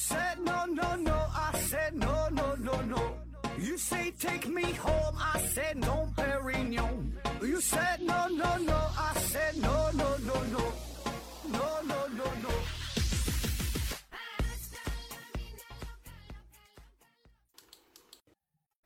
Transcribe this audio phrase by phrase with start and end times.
[0.00, 1.12] said no, no, no.
[1.12, 3.02] I said no, no, no, no.
[3.58, 5.14] You say take me home.
[5.18, 7.12] I said no, Perignon.
[7.42, 8.78] You said no, no, no.
[8.96, 10.72] I said no, no, no, no.
[11.52, 12.48] No, no, no, no.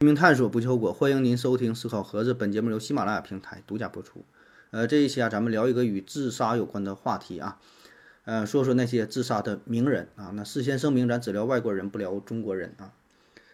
[0.00, 2.35] 拼命探索不计后果，欢迎您收听思考盒子。
[2.35, 4.25] 本节目由喜马拉雅平台独家播出。
[4.72, 7.61] 呃，这一期啊，咱们聊一个与自杀有关的话题啊，
[8.25, 10.33] 呃，说说那些自杀的名人啊。
[10.35, 12.93] 那事先声明，咱只聊外国人，不聊中国人啊。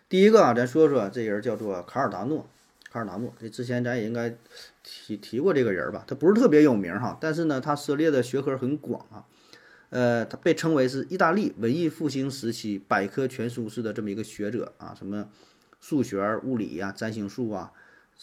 [0.09, 2.48] 第一个啊，咱说说这人叫做卡尔达诺。
[2.93, 4.37] 卡尔达诺，这之前咱也应该
[4.83, 6.05] 提提过这个人吧？
[6.09, 9.24] 他不是特别有名哈，但是呢，他涉猎的学科很广啊。
[9.91, 15.29] 呃，他被称为是意大利文艺复兴时期百科全书式的这么一个学者啊，什么
[15.80, 17.73] 数学、物理呀、占星术啊、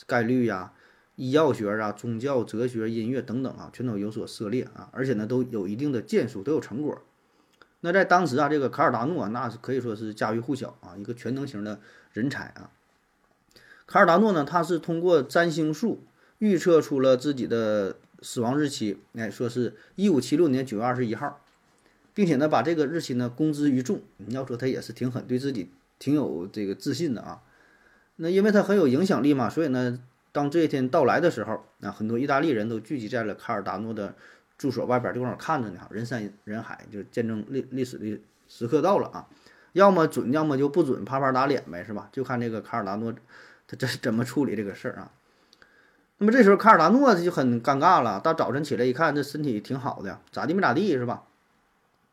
[0.05, 0.73] 概率呀、
[1.17, 7.01] 医药学啊、宗教、哲学、音乐等等啊，全都有所涉猎啊，而且呢，都有一定的建树，都有成果。
[7.81, 11.79] 那在当时啊，这个卡尔达诺啊，那是可以说是家喻户晓啊，一个全能型的
[12.13, 12.71] 人才啊。
[13.85, 16.03] 卡尔达诺呢，他是通过占星术
[16.37, 21.41] 预测出了自己的死亡日期，哎，说是一五七六年九月二十一号，
[22.13, 24.01] 并且呢，把这个日期呢公之于众。
[24.17, 27.41] 你要说他也是挺狠，对自己挺有这个自信的啊。
[28.17, 29.99] 那因为他很有影响力嘛，所以呢，
[30.37, 34.13] 当这一天到来的时候，啊，很多意大利人都聚集在了卡尔达诺的
[34.55, 39.27] 住所外边，就往那看着呢，人山人海，就见证历历史的时刻到了啊。
[39.73, 42.07] 要么准，要么就不准，啪啪打脸呗，是吧？
[42.11, 43.11] 就看这个卡尔达诺
[43.65, 45.11] 他这怎么处理这个事儿啊？
[46.19, 48.19] 那么这时候卡尔达诺就很尴尬了。
[48.19, 51.23] 大早晨起来一看，这身体挺好的，咋地没咋地是吧？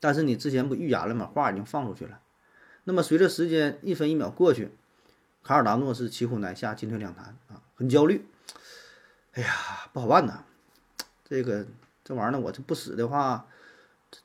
[0.00, 1.26] 但是你之前不预言了吗？
[1.26, 2.20] 话已经放出去了。
[2.84, 4.70] 那么随着时间一分一秒过去，
[5.42, 8.24] 卡尔达诺是骑虎难下，进退两难啊，很焦虑。
[9.32, 9.48] 哎呀，
[9.92, 10.44] 不好办呐！
[11.24, 11.66] 这个
[12.04, 13.46] 这玩意儿呢，我这不死的话，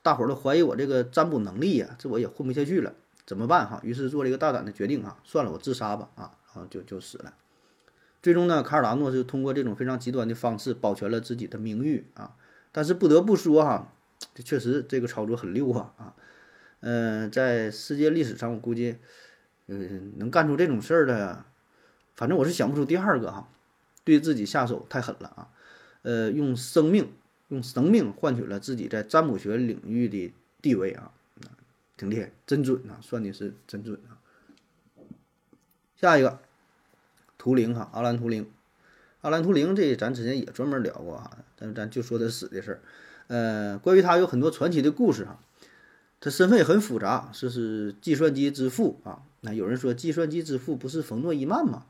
[0.02, 2.94] 大伙儿都怀疑我这个占卜能力呀，这我也混不下去了，
[3.26, 3.80] 怎么办哈？
[3.82, 6.36] 于是做了一个大胆的决定啊，算了，我自杀吧啊！
[6.54, 7.34] 然后，就就死了。
[8.22, 12.36] 最终呢，卡尔达诺是通过这种非常极端的方式保全了自己的名誉啊。
[12.70, 13.92] 但是不得不说哈，
[14.34, 16.14] 这确实这个操作很溜啊啊。
[16.80, 18.98] 嗯，在世界历史上，我估计，
[19.66, 21.44] 嗯，能干出这种事儿的，
[22.14, 23.48] 反正我是想不出第二个哈。
[24.02, 25.48] 对自己下手太狠了啊！
[26.02, 27.12] 呃，用生命，
[27.48, 30.32] 用生命换取了自己在占卜学领域的
[30.62, 31.12] 地位啊，
[31.98, 34.16] 挺厉害，真准啊，算的是真准啊。
[35.96, 36.40] 下一个，
[37.36, 38.50] 图灵哈，阿兰图灵，
[39.20, 42.80] 阿兰图灵这咱之前也专门聊过啊，但是咱就说他死的事儿。
[43.26, 45.38] 呃，关于他有很多传奇的故事哈，
[46.20, 49.22] 他身份也很复杂，是是计算机之父啊。
[49.42, 51.84] 那有人说计算机之父不是冯诺依曼吗？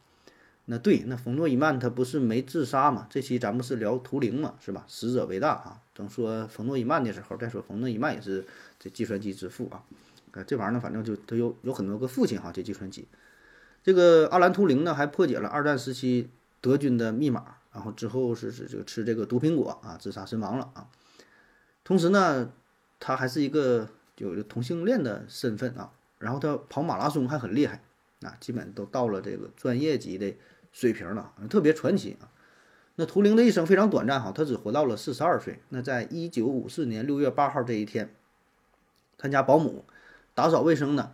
[0.66, 3.06] 那对，那冯诺依曼他不是没自杀吗？
[3.10, 4.84] 这期咱们是聊图灵嘛，是吧？
[4.86, 5.80] 死者为大啊。
[5.94, 8.46] 等说冯诺依曼的时候再说，冯诺依曼也是
[8.78, 9.82] 这计算机之父啊。
[10.32, 13.08] 呃，这玩意儿呢，反正就他有有很多个父亲哈，这计算机。
[13.82, 20.86] 这个阿兰图灵呢，还破解了二战时期德军的密码，然后之后是是就吃这个毒苹果啊，自杀身亡了啊。
[21.82, 22.52] 同时呢，
[23.00, 23.88] 他还是一个
[24.18, 27.82] 有同性恋的身份啊，然后他跑马拉松还很厉害
[28.22, 30.34] 啊，基本都到了这个专业级的
[30.72, 32.28] 水平了，特别传奇啊。
[32.96, 35.60] 那图灵的一生非常短暂哈，他只活到了四十二岁。
[35.70, 38.14] 那在一九五四年六月八号这一天，
[39.16, 39.84] 他家保姆
[40.34, 41.12] 打扫卫生呢。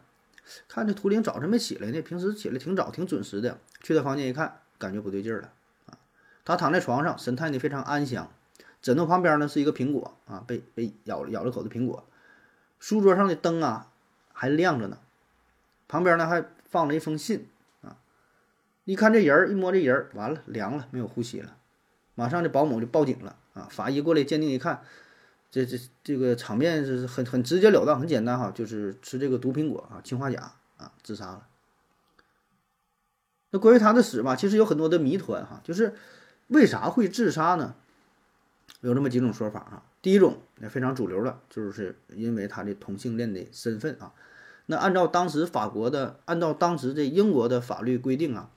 [0.69, 3.59] 看这图灵早晨没起来呢，平时起来挺早挺准时的。
[3.83, 5.53] 去他房间一看，感觉不对劲儿了
[5.87, 5.99] 啊！
[6.45, 8.31] 他躺在床上，神态呢非常安详，
[8.81, 12.05] 枕头旁边呢是一个苹果啊，被被咬咬了口的苹果。
[12.79, 13.91] 书桌上的灯啊
[14.33, 14.99] 还亮着呢，
[15.89, 16.45] 旁边呢还
[16.77, 17.49] 放了一封信
[17.81, 17.97] 啊。
[18.85, 21.57] 一看这人儿，一摸这人儿，完了凉了，没有呼吸了。
[22.15, 23.67] 马上这保姆就报警了啊！
[23.71, 24.83] 法医过来鉴定一看。
[25.51, 31.47] 这这这个场面是很很直截了当，很简单哈，就是吃这个毒苹果啊，氰化钾啊，自杀了。
[33.51, 35.95] 那关于他的死吧，其实有很多的谜团哈，就是
[36.49, 37.75] 为啥会自杀呢？
[38.83, 39.83] 有这么几种说法啊。
[40.03, 44.13] 第一种也非常主流的，就是因为他的同性恋的身份啊。
[44.67, 48.51] 那按照当时法国的，按照当时这英国的法律规定啊，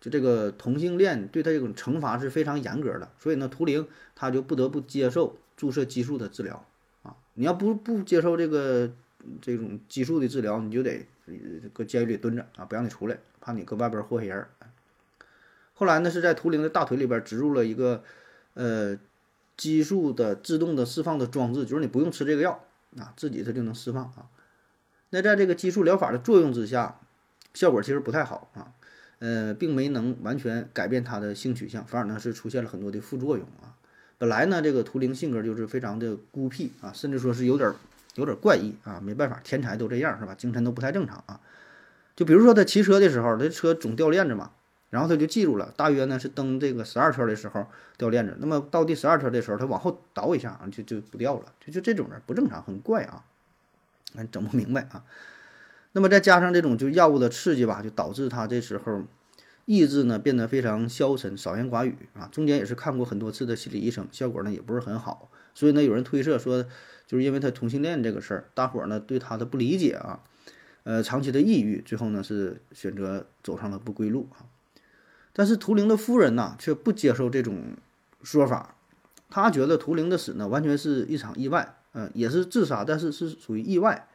[0.00, 5.36] 就这个同性恋对他这种惩罚是非常严格的，所以呢，图灵他就不得不接受。
[5.56, 6.64] 注射激素的治疗
[7.02, 8.90] 啊，你要不不接受这个
[9.42, 11.06] 这种激素的治疗，你就得
[11.74, 14.46] 搁监狱里蹲着啊，不让你出来，怕你搁外边祸害人。
[15.74, 18.02] 后来呢，是在图灵的大腿里边植入了一个
[18.54, 18.98] 呃
[19.54, 22.64] 激素的自动的释放的装置，就是你不用吃这个药
[22.96, 24.24] 啊，自己它就能释放啊。
[25.10, 27.00] 那在这个激素疗法的作用之下，
[27.54, 28.72] 效果其实不太好啊，
[29.18, 33.74] 呃，并没能完全改变他的性取向，反而呢是出现了很多的副作用啊。
[34.18, 37.72] 本来呢，这个图灵性格就是非常的孤僻啊，甚至说是有点
[38.16, 40.34] 有点怪异啊，没办法，天才都这样是吧？
[40.34, 41.40] 精神都不太正常啊。
[42.14, 44.50] 就比如说他骑车的时候，这车总掉链子嘛，
[44.90, 47.66] 然后他就记住了，大约呢是蹬这个十二圈的时候
[47.96, 53.24] 掉链子，那么到第十二圈的时候，他往后倒一下啊，就就不掉了，就就这种人不正常，很怪啊，
[54.30, 55.04] 整不明白啊。
[55.92, 59.02] 那么再加上这种就药物的刺激吧，就导致他这时候
[59.64, 62.28] 意志呢变得非常消沉、少言寡语啊。
[62.30, 65.30] 中间也是看过很多次的心理医生，效果呢也不是很好。
[65.52, 66.64] 所以呢，有人推测说，
[67.06, 70.20] 就是因为他同性恋这个事儿，大伙儿呢对他的不理解啊，
[70.84, 74.46] 呃，长期的抑郁，最后呢是选择走上了不归路啊。
[75.32, 77.76] 但是图灵的夫人呢却不接受这种
[78.22, 78.76] 说法，
[79.28, 84.06] 他觉得图灵的死呢完全是一场意外，嗯，也是自杀，但是是属于意外。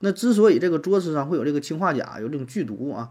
[0.00, 3.10] 那之所以这个桌子上会有这个氰化钾，有这种剧毒啊，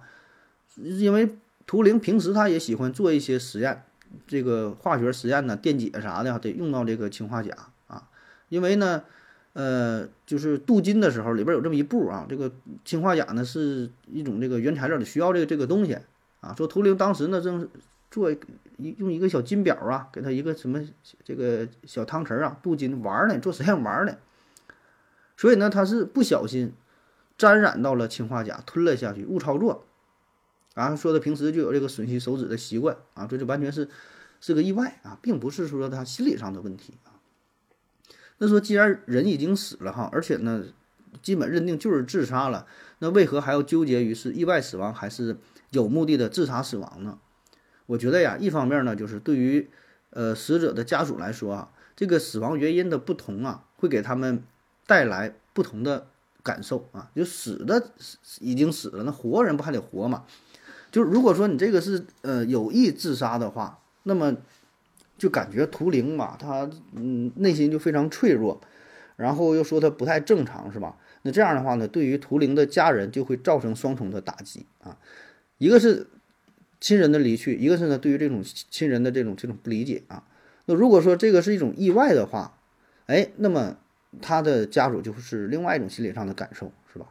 [0.76, 3.84] 因为图灵平时他也喜欢做一些实验，
[4.26, 7.56] 这个化学实验呢，电解啥的得用到这个氰化钾
[7.88, 8.10] 啊。
[8.50, 9.04] 因为呢，
[9.54, 12.52] 呃，就是镀金的时候里边有这么一步啊，这个
[12.84, 15.98] 氰化钾呢是一种这个原材料，得需要这个这个东西
[16.42, 16.56] 啊。
[16.58, 17.70] 说图灵当时呢正
[18.10, 18.38] 做一
[18.98, 20.82] 用一个小金表啊，给他一个什么
[21.24, 24.18] 这个小汤匙啊，镀金玩呢，做实验玩呢。
[25.38, 26.74] 所以呢，他是不小心
[27.38, 29.86] 沾染到了氰化钾，吞了下去，误操作。
[30.76, 33.90] 啊，说他平时就有这个吮吸手指的习惯啊，这就完全是
[34.40, 37.20] 是个意外啊，并不是说他心理上的问题啊。
[38.38, 40.64] 那说既然人已经死了哈，而且呢，
[41.22, 42.66] 基本认定就是自杀了，
[43.00, 45.38] 那为何还要纠结于是意外死亡还是
[45.72, 47.20] 有目的的自杀死亡呢？
[47.90, 49.68] 我觉得呀，一方面呢，就是对于
[50.12, 54.44] 呃死者的家属来说啊，这个死亡原因的不同啊，会给他们。
[54.90, 56.08] 带来不同的
[56.42, 57.92] 感受啊，就死的
[58.40, 60.26] 已经死了，那活人不还得活吗？
[60.90, 64.36] 就如果说你这个是呃有意自杀的话，那么
[65.16, 68.60] 就感觉图灵嘛，他嗯内心就非常脆弱，
[69.16, 70.98] 然后又说他不太正常，是吧？
[71.22, 74.98] 那这样的话呢，对于图灵的家人就会造成双重的打击啊，
[75.60, 76.08] 一个是
[76.80, 80.24] 亲人的离去，一个是呢对于这种亲人的这种这种不理解啊。
[80.66, 82.60] 那如果说这个是一种意外的话，
[83.06, 83.78] 哎，那么。
[84.24, 87.06] 他的家属就是另外一种心理上的感受，是吧？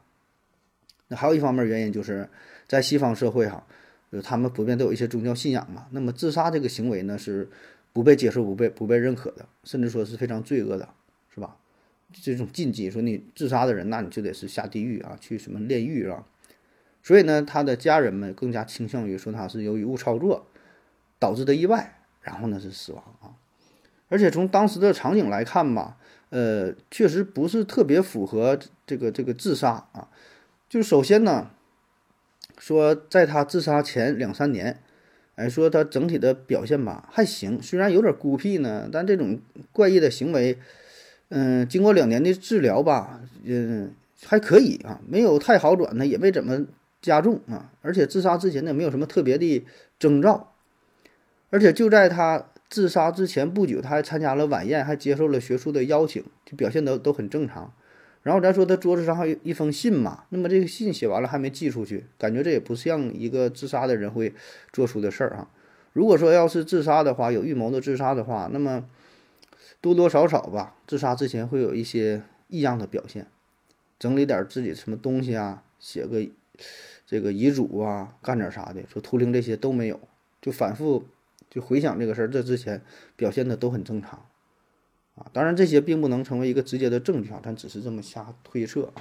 [1.07, 2.29] 那还有一方面原因就是
[2.67, 3.65] 在西方社会哈，
[4.11, 5.87] 就他们普遍都有一些宗教信仰嘛。
[5.93, 7.49] 那么自杀这个行为呢是
[7.93, 10.89] 不被接受、不被不被认可的，甚至说是非常罪恶的，
[11.33, 11.57] 是吧？
[12.21, 16.27] 这种禁忌，说你自杀的人，那你就得是下地狱啊，去什么炼狱啊。
[17.03, 20.47] 所以呢，他的家人们更加倾向于说他是由于误操作
[21.19, 23.35] 导致的意外，然后呢是死亡啊。
[24.09, 25.97] 而且从当时的场景来看吧。
[26.31, 30.09] 呃，确实不是特别符合这个这个自杀啊。
[30.69, 31.49] 就首先呢，
[32.59, 34.79] 说在他自杀前两三年，
[35.37, 39.41] 哎，说他整体的表现吧还行，虽然有点孤僻呢，但这种
[39.73, 40.59] 怪异的行为，
[41.31, 43.95] 嗯，经过两年的治疗吧，嗯，
[44.27, 46.67] 还可以啊，没有太好转呢，也没怎么
[47.01, 47.73] 加重啊。
[47.83, 49.65] 而且自杀之前呢，没有什么特别的
[49.99, 50.53] 征兆，
[51.51, 52.51] 而且就在他。
[52.71, 57.73] 自杀之前不久，他还参加了晚宴，还接受了学术的邀请，就表现得都很正常。
[58.23, 64.35] 然后咱说他桌子上还有一封信嘛，那么这个信写完了还没寄出去，感觉这也不像一个自杀的人会
[64.71, 65.49] 做出的事儿啊。
[65.95, 68.85] 如果说要是自杀的话，有预谋的自杀的话，那么
[69.81, 73.29] 多多少少吧，自杀之前会有一些异样的表现，
[73.99, 76.23] 整理点自己什么东西啊，写个
[77.09, 78.83] 这个遗嘱啊，干点啥的。
[78.87, 79.99] 说图灵这些都没有，
[80.43, 81.07] 就反复。
[81.51, 82.83] 就回想这个事儿，这之前
[83.17, 84.23] 表现的都很正常，
[85.15, 88.93] 啊，当然这些并不能成为一个直接的证据啊，但只是这么瞎推测。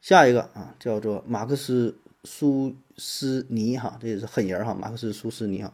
[0.00, 5.70] 下一个啊，叫做马克思苏斯尼哈，这也是狠人哈，马克思苏斯尼哈。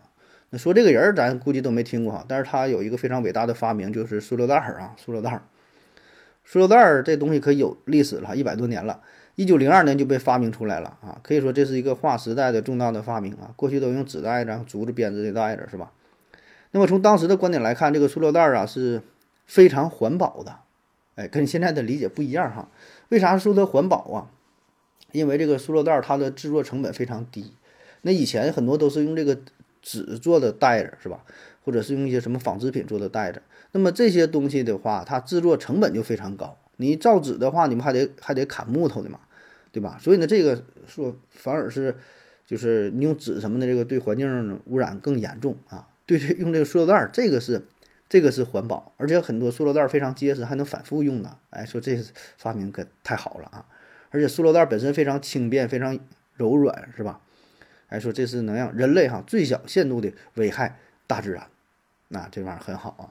[0.51, 5.43] 那说这个人儿咱估计都没听过哈，但是他有一个非常伟大的发明，就是塑料袋儿啊，塑料袋儿。
[6.45, 9.03] 塑料袋儿这东西可有历史了，一百多年了。
[9.37, 13.53] 一九零二年就被发明出来了啊，可以说这是一个划时代的重大的发明啊。
[13.57, 15.93] 过去都用纸袋子、竹子编织的袋子是吧？
[16.71, 19.03] 那么从当时的观点来看，这个塑料袋啊是
[19.47, 20.57] 非常环保的，
[21.17, 22.69] 哎，跟现在的理解不一样哈。
[23.09, 24.31] 为啥说它环保啊？
[25.13, 27.53] 因为这个塑料袋它的制作成本非常低。
[28.03, 29.39] 那以前很多都是用这个
[29.81, 31.25] 纸做的袋子是吧？
[31.65, 33.43] 或者是用一些什么纺织品做的袋子。
[33.73, 36.57] 那么这些东西的话，它制作成本就非常高。
[36.77, 39.21] 你造纸的话，你们还得还得砍木头的嘛，
[39.75, 39.99] 对吧？
[40.01, 41.97] 所以呢，这个说反而是，
[42.47, 45.89] 就是你用纸什么的，这个对环境污染更严重啊。
[46.07, 47.63] 对这用这个塑料袋，这个是
[48.09, 51.37] 这个是环保，而且很多塑料袋非常结实，还能反复用呢。
[51.51, 52.01] 哎，说这
[52.39, 53.67] 发明可太好了啊！
[54.11, 55.99] 而且塑料袋本身非常轻便，非常
[56.35, 57.21] 柔软，是吧？
[57.89, 60.79] 哎，说这是能让人类哈最小限度的危害
[61.09, 61.49] 大自然，
[62.07, 63.11] 那这玩意儿很好啊。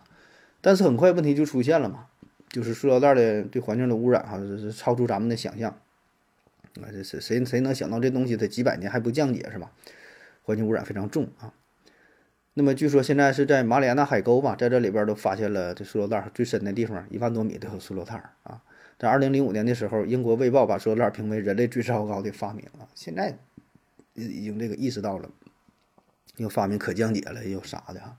[0.62, 2.06] 但是很快问题就出现了嘛。
[2.50, 5.76] 就是塑料袋的对环境的污染哈，是超出咱们的想象。
[6.82, 9.72] 啊，这是谁谁能想到这东西它几百年还不降解是吧？
[10.42, 11.54] 环境污染非常重啊。
[12.56, 18.62] 那么据说现在是在马里亚纳海沟吧，在这里边都发现了这塑料袋最深的地方，一万多米都有塑料袋啊。
[19.00, 22.86] 在二零零五年的时候，英国《卫报》把塑料袋评为人类最糟糕的发明啊。
[22.94, 23.38] 现在
[24.14, 25.30] 已经这个意识到了，
[26.38, 28.18] 又发明可降解了，又啥的啊。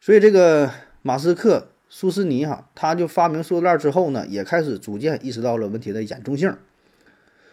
[0.00, 6.56] 所以这个马斯克、苏斯尼哈，他就发明塑料袋之后呢，也开始逐渐意识到了问题的严重性。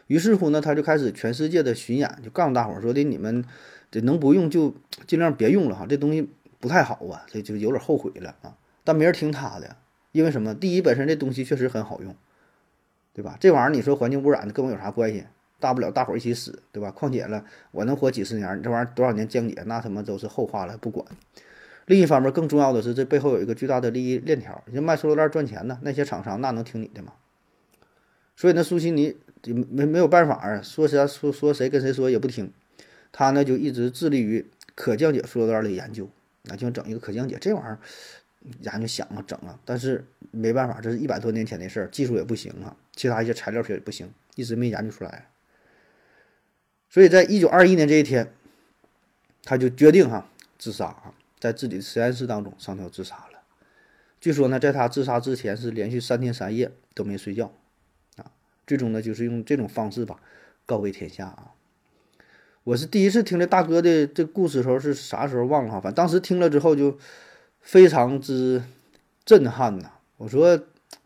[0.08, 3.44] 于是乎呢，他就开始全世界的巡演，就告诉大伙儿说的：“你们
[3.90, 4.76] 这能不用就
[5.08, 6.30] 尽量别用了哈，这东西
[6.60, 9.78] 不太好啊，这就有点后悔了啊。”但没人听他的，
[10.12, 10.54] 因为什么？
[10.54, 12.14] 第一，本身这东西确实很好用，
[13.14, 13.38] 对吧？
[13.40, 15.24] 这玩意儿你说环境污染跟我有啥关系？
[15.60, 16.92] 大不了大伙儿一起死，对吧？
[16.92, 21.06] 况且了，我能活几十年，你这玩意儿多少年降解，那他妈都是后话了，不管。
[21.86, 27.14] 另一方面，更重要的是，这背后有一个巨大的利益链条，你卖塑料袋赚钱呢，那些厂商那能听你的吗？
[28.36, 29.16] 所以呢，苏西尼。
[29.46, 32.52] 没没有办法啊，说谁说说谁跟谁说也不听，
[33.12, 34.46] 他呢就一直致力于
[34.76, 36.10] 可降解塑料袋的研究，
[36.50, 37.80] 啊，就整一个可降解这玩意儿，
[38.62, 45.28] 研究想啊整啊，但是没办法，这是一百多年前的事儿，技术也不行啊，其他一些材料学也不行，一直没研究出来。
[46.90, 48.32] 所以在一九二一年这一天，
[49.44, 53.40] 他就决定哈自杀啊，在自己的实验室当中上吊自杀了。
[54.22, 57.52] 据说呢，在他自杀之前是连续三天三夜都没睡觉。
[58.66, 60.18] 最终呢，就是用这种方式吧，
[60.66, 61.52] 告慰天下啊！
[62.64, 66.98] 我是第一次听这大哥的这故事的时候是啥时候忘了哈，反正当时听了之后就
[67.60, 68.64] 非常之
[69.26, 69.92] 震撼呐！
[70.16, 70.58] 我说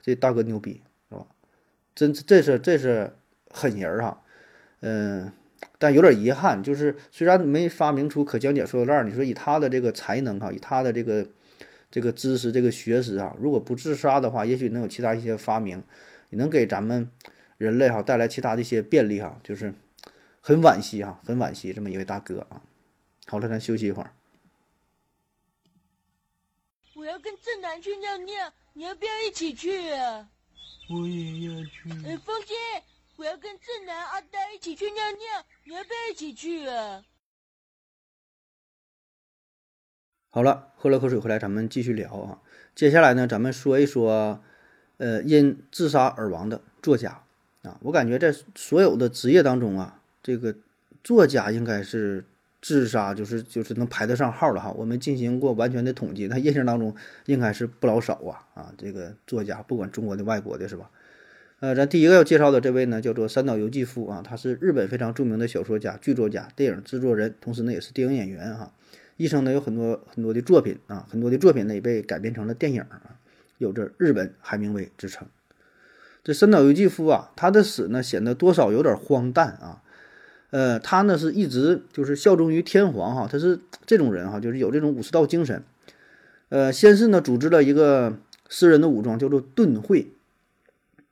[0.02, 1.26] 这大哥牛逼是吧？
[1.96, 3.16] 真这是这是
[3.50, 4.22] 狠人儿哈，
[4.82, 5.32] 嗯，
[5.80, 11.28] 但有点遗憾，就是虽然没发明出可降解塑料袋，你说以他的这个才能哈，以他的这个
[11.90, 15.82] 这个知识这个学识啊，如果不自杀的话，也许能有其他一些发明，
[16.30, 17.10] 也能给咱们。
[17.58, 19.74] 人类哈带来其他的一些便利哈，就是
[20.42, 22.62] 很惋惜哈，很惋惜这么一位大哥啊。
[23.26, 24.14] 好了，咱休息一会儿。
[26.96, 30.30] 我要跟正南去尿尿，你要不要一起去啊？
[30.90, 31.90] 我也要去。
[32.06, 32.54] 哎，风姐，
[33.18, 37.04] 我要跟正南、阿呆一起去尿尿，你要不要一起去啊？
[40.30, 42.42] 好了，喝了口水回来，咱们继续聊啊。
[42.74, 44.44] 接下来呢，咱们说一说，
[44.98, 47.24] 呃，因自杀而亡的作家。
[47.68, 50.56] 啊，我感觉在所有的职业当中啊，这个
[51.04, 52.24] 作家应该是
[52.62, 54.72] 自杀就是就是能排得上号的哈。
[54.72, 56.96] 我们进行过完全的统计，他印象当中
[57.26, 60.90] 应该是不老少啊啊，这个作家不管中国的、外国的，是吧？
[61.60, 68.72] 呃，咱第一个要介绍的这位呢，叫做三岛由纪夫啊，他是日本非常著名的小说家、剧作家、电影制作人，同时呢也是电影演员哈。
[69.18, 73.18] 一生呢有很多很多的作品啊，很多的作品呢也被改编成了电影啊，
[73.58, 75.28] 有着日本海明威之称。
[76.28, 79.82] 这深岛由纪夫啊，他的死呢显得多少有点荒诞啊。
[80.50, 85.64] 呃，他呢是一直就是效忠于天皇哈，他是这种人哈，就是有这种武士道精神。
[86.50, 88.20] 呃，先是呢组织了一个
[88.50, 90.10] 私人的武装，叫做盾会，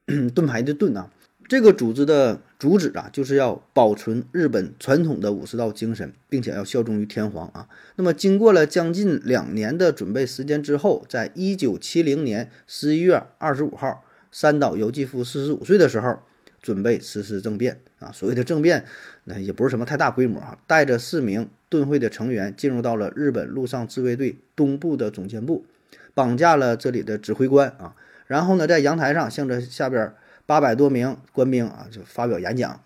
[0.05, 1.09] 盾牌的盾啊。
[1.47, 7.69] 这个组织的主旨啊，就是要保存日本传统的武士道精神，并且要效忠于天皇啊。
[7.95, 14.01] 那么经过了将近两年的准备时间之后，在一九七零年十一月二十五号。
[14.37, 16.19] 三岛由纪夫四十五岁的时候，
[16.61, 18.11] 准备实施政变啊。
[18.11, 18.83] 所谓的政变，
[19.23, 20.57] 那也不是什么太大规模啊。
[20.67, 25.65] 带着四名盾会的成员，进入到了日本陆上自卫队东部的总监部，
[26.13, 27.95] 绑架了这里的指挥官啊。
[28.27, 30.13] 然后呢，在阳台上向着下边
[30.45, 32.81] 八百多名官兵啊，就发表演讲，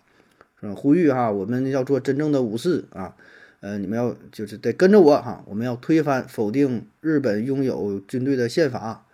[0.60, 3.16] 说呼吁哈，我们要做真正的武士啊。
[3.58, 9.04] 呃，你们要就是得跟着我哈，我们要推翻否定日本拥有军队的宪法。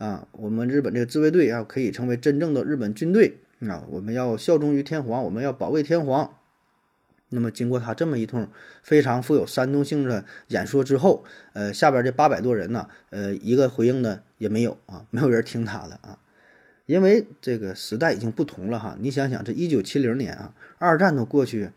[0.00, 3.84] 啊，我们日本这个自卫队啊，可以成为真正的日本军队啊！
[3.90, 6.38] 我们要效忠于天皇，我们要保卫天皇。
[7.28, 8.48] 那么，经过他这么一通
[8.82, 16.18] 非常富有煽动性的演说之后，呃，下边这八百多人呢，呃，一个回应的也没有啊，没有人听他的啊，
[16.86, 18.96] 因为这个时代已经不同了哈。
[18.98, 21.72] 你想想，这一九七零年啊，二战都过去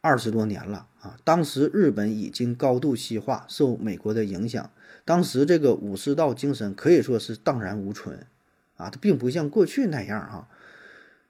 [0.00, 4.70] 二十多年了啊，当时日本已经高度西化，受美国的影响。
[5.04, 8.26] 当时这个武士道精神可以说是荡然无存，
[8.76, 10.48] 啊，他并不像过去那样啊，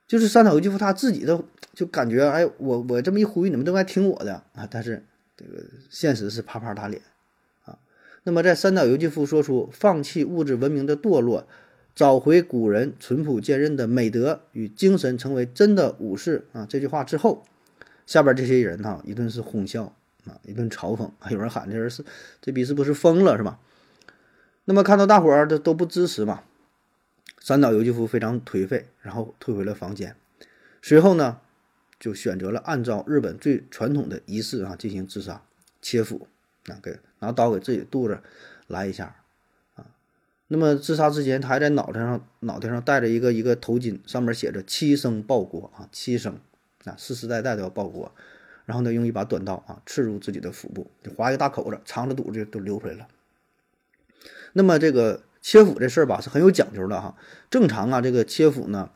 [0.07, 5.03] 就是三岛由纪夫他自己都就感觉，哎，我我这么一呼吁，你们都该听我的啊，但是
[5.37, 7.01] 这个现实是啪啪打脸
[7.65, 7.79] 啊。
[8.23, 11.47] 那么在三岛由纪夫说出“放弃物质文明的堕落，
[11.95, 17.45] 找回古人淳朴坚韧的美德与精神，成为真的武士”啊这句话之后，
[18.05, 19.95] 下边这些人哈一顿是哄笑。
[20.25, 20.39] 啊！
[20.43, 22.03] 一顿嘲讽，还 有人喊这人是
[22.41, 23.59] 这逼是不是疯了是吧？
[24.65, 26.43] 那么看到大伙儿都都不支持嘛，
[27.39, 30.15] 三岛由纪夫非常颓废，然后退回了房间。
[30.81, 31.39] 随后呢，
[31.99, 35.43] 就选择了按照日本最传统的仪式啊进行自杀，
[35.81, 36.27] 切腹
[36.67, 38.19] 啊，给拿刀给自己肚子
[38.67, 39.15] 来一下
[39.75, 39.85] 啊。
[40.47, 46.39] 那么自杀之前，他还在脑袋上脑袋上戴着一个一个头巾，上面写着“七生报国”啊，七生
[46.85, 48.13] 啊，世世代代都要报国。
[48.71, 53.07] 然后呢，用一把短刀啊刺入自己的腹部，就划一个大口子，肠子肚子都流出来了。
[54.53, 55.23] 那么这个。
[55.43, 57.15] 切腹这事儿吧是很有讲究的哈，
[57.49, 58.91] 正常啊，这个切腹呢，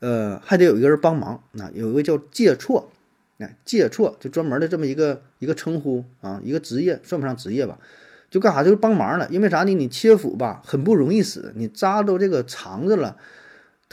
[0.00, 2.90] 呃，还得有一个人帮忙，那有一个叫介错，
[3.38, 7.78] 哎，介错就专门的这么一个一个称呼啊，一个职业算不上职业吧，
[8.28, 9.28] 就干啥就是帮忙了。
[9.30, 9.72] 因为啥呢？
[9.72, 13.16] 你切腹吧很不容易死，你扎到这个肠子了，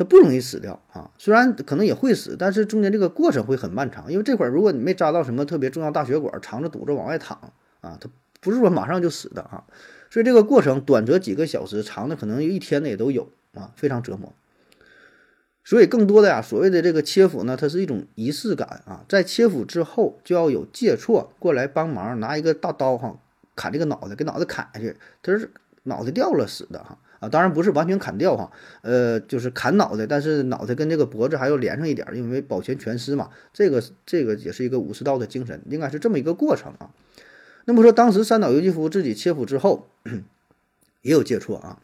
[0.01, 1.11] 它不容易死掉啊。
[1.19, 4.11] 虽然可能也会死，但是中间这个过程会很漫长。
[4.11, 9.63] 因为这会儿如果你没扎到什么特别重要大血管，肠子堵着往外淌啊，它不是说马上就死的啊。
[10.09, 14.33] 所以这个过程短则几个小时，长的可能一天的也都有啊，非常折磨。
[15.63, 19.05] 所以更多的呀，所谓的这个切腹呢，它是一种仪式感啊。
[19.07, 23.19] 在切腹之后，就要有介错过来帮忙，拿一个大刀哈，
[23.55, 24.97] 砍这个脑袋，给脑袋砍下去。
[25.21, 25.51] 他是
[25.83, 28.51] 脑袋掉了死的哈，啊当然不是完全砍掉哈，
[28.81, 33.29] 呃，就是砍脑袋，但是脑袋跟这个脖子还要连上一点，因为保全全尸嘛。
[33.53, 36.89] 这个这个也是一个武士道的精神，应该是这么一个过程啊。
[37.65, 39.87] 那么说，当时三岛由纪夫自己切腹之后，
[41.03, 41.79] 也有介错啊，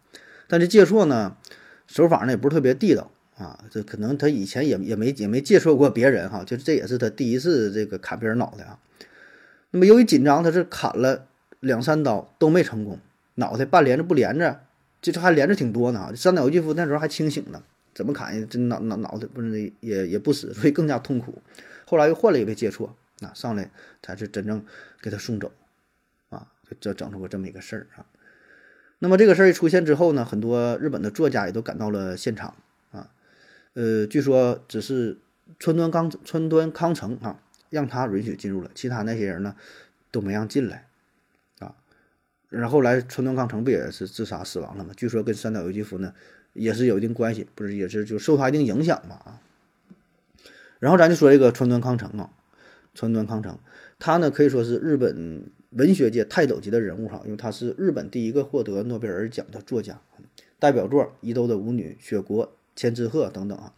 [0.48, 1.38] 但是介错呢，
[1.86, 8.79] 手法呢也不是特别地道啊，这可能他以前也也没也没介错过别人哈，就是这也是他第一次这个砍别人脑袋啊。
[9.70, 11.27] 那么由于紧张，他是砍了
[11.60, 13.00] 两三刀都没成功，
[13.36, 14.62] 脑袋半连着不连着，
[15.07, 16.13] 这这还连着挺多呢。
[16.15, 21.41] 三岛由纪夫那时候还清醒呢，怎么砍这脑脑脑袋不是也也不死，所以更加痛苦。
[21.85, 23.71] 后来又换了一位介错，那上来
[24.01, 24.65] 才是真正
[25.01, 25.49] 给他送走。
[26.27, 26.47] 啊
[26.81, 28.05] 就整出过这么一个事儿啊，
[28.99, 32.55] 那么这个事儿一出现之后呢，很多日本的作家也都赶到了现场
[32.91, 33.10] 啊，
[33.75, 35.17] 呃，据说只是
[35.60, 39.55] 川端康川端康成啊，让他允许进入了，其他那些人呢
[40.12, 40.87] 都没让进来。
[42.49, 44.93] 然后来川端康成不也是自杀死亡了吗？
[44.95, 46.13] 据说跟三岛由纪夫呢
[46.53, 49.41] 也是有一定关系，不是也是就受他一定影响嘛啊。
[50.79, 52.29] 然后咱就说这个川端康成啊，
[52.93, 53.57] 川端康成，
[53.99, 55.51] 他呢可以说是日本。
[55.71, 59.99] 文学界泰斗级的人物哈，因为他是日本第一个获得诺贝尔奖的作家，
[60.60, 63.73] 代表作《伊豆的舞女》《雪国》《千纸鹤》等等啊。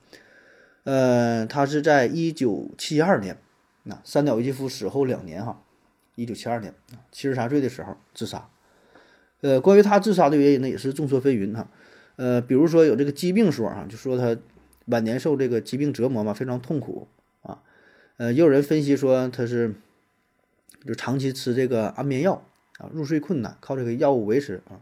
[0.83, 3.37] 呃，他是在一九七二年，
[3.83, 5.63] 那三岛由纪夫死后两年哈，
[6.13, 6.75] 一九七二年
[7.11, 8.47] 七十三岁的时候自杀。
[9.41, 11.69] 呃，关于他自杀的原因呢，也是众说纷纭哈。
[12.15, 14.37] 呃，比如说有这个疾病说哈，就说他
[14.85, 17.07] 晚年受这个疾病折磨嘛，非常痛苦
[17.41, 17.61] 啊。
[18.17, 19.75] 呃，也有人分析说他是。
[20.87, 22.41] 就长期吃这个安眠药
[22.77, 24.79] 啊，入睡困难，靠这个药物维持啊。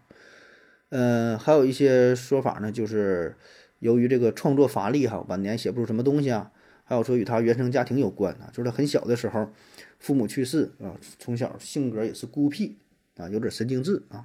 [0.90, 3.36] 嗯，还有一些说法呢，就是
[3.80, 6.52] 由于这个创作乏力哈，晚年写不出什么东西啊。
[6.84, 9.50] 还有说与他原生家庭有关啊，就是他很小的时候
[9.98, 12.78] 父母去世啊，从小性格也是孤僻
[13.16, 14.24] 啊，有点神经质啊。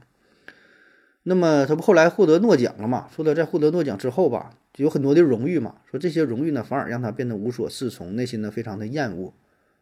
[1.24, 3.08] 那么他不后来获得诺奖了嘛？
[3.14, 5.76] 说他在获得诺奖之后吧，就有很多的荣誉嘛。
[5.90, 9.32] 说这些荣誉呢，反而让他变得无所适从，内心呢非常的厌恶。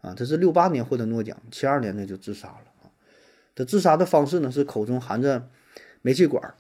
[0.03, 2.91] 啊，他是六八年获得诺奖，七二年呢就自杀了。
[3.55, 5.51] 他自杀的方式呢是口中含着
[6.03, 6.55] 煤气管儿，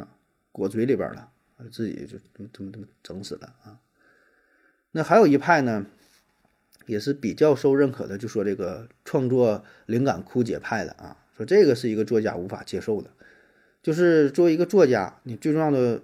[0.00, 0.08] 啊，
[0.50, 1.28] 裹嘴里边了，
[1.70, 2.18] 自己就
[2.52, 3.78] 这么这么整死了啊。
[4.92, 5.86] 那还有一派呢，
[6.86, 13.10] 也是比较受认可的，就说这个创作灵感枯竭派的啊，说这个是一个作家无法接受的，
[13.86, 16.02] 就是作为一个作家，你最重要的。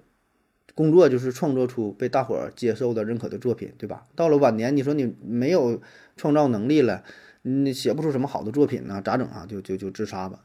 [0.74, 4.06] 工作就是创作出被大伙儿接受的、认可的作品，对吧？
[4.16, 5.82] 到了晚年，你说你没有
[6.16, 7.04] 创造能力了，
[7.42, 9.02] 你写不出什么好的作品呢？
[9.04, 9.44] 咋整啊？
[9.46, 10.40] 就就就自杀吧。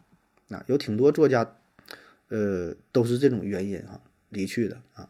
[0.49, 1.55] 啊，有挺多作家，
[2.27, 5.07] 呃，都是这种原因啊离去的啊。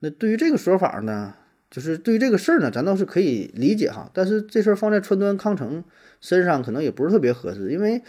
[0.00, 1.34] 那对于这个说法呢，
[1.70, 4.10] 就是对于这个事儿呢，咱倒是可以理解哈。
[4.12, 5.82] 但是这事儿放在川端康成
[6.20, 8.02] 身上，可能也不是特别合适，因为。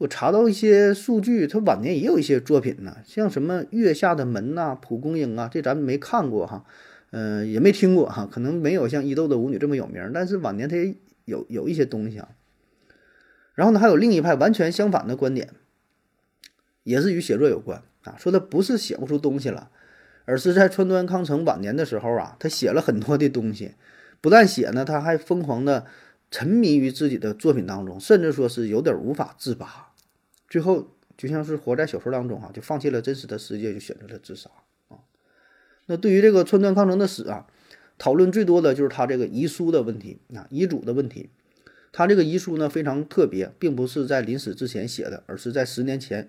[0.00, 6.64] 我查到一些数据，他晚年也有一些作品呢，像什么《月下的门》呐、《蒲公英》啊，这咱们没看过哈，
[7.10, 10.94] 嗯，也没听过哈，可能没有像伊豆的舞女这么有名，但是晚年他也
[11.26, 12.30] 有有一些东西啊。
[13.54, 15.50] 然后呢，还有另一派完全相反的观点，
[16.82, 19.70] 也是与写作有关啊，说他不是写不出东西了，
[20.24, 23.72] 而是在川端康成晚年的时候啊，他写了很多的东西，
[24.22, 25.84] 不但写呢，他还疯狂的
[26.30, 29.88] 沉迷于自己的作品当中，甚至说是有点无法自拔。
[30.50, 34.50] 最后就像是活在小说当中啊，就放弃了真实的世界，就选择了自杀
[34.88, 34.98] 啊。
[35.86, 37.46] 那对于这个川端康成的死啊，
[37.96, 41.30] 讨论最多的就是他这个遗书的问题啊，遗嘱的问题。
[41.92, 46.28] 他这个遗书呢非常特别，并不是在临死之前写的，而是在十年前，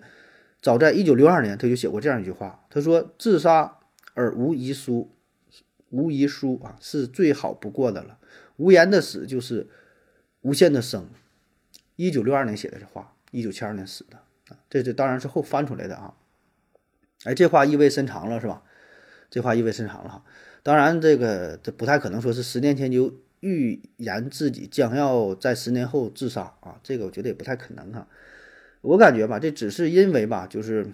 [0.60, 3.78] 早在一九六二年他就写过这样一句话，他说：“自杀
[4.14, 5.12] 而无遗书，
[5.90, 8.18] 无遗书啊，是最好不过的了。
[8.56, 9.68] 无言的死就是
[10.40, 11.08] 无限的生。
[11.94, 14.18] 一九六二年写的这话，一九七二年死的
[14.48, 16.14] 啊，这这当然是后翻出来的啊。
[17.24, 18.62] 哎，这话意味深长了，是吧？
[19.30, 20.22] 这话意味深长了。
[20.62, 28.06] 当然，这个这不太可能说是十年前就预言自己将要在十年后自杀啊，这个我觉得也不太可能哈。
[28.82, 30.92] 我感觉吧，这只是因为吧，就是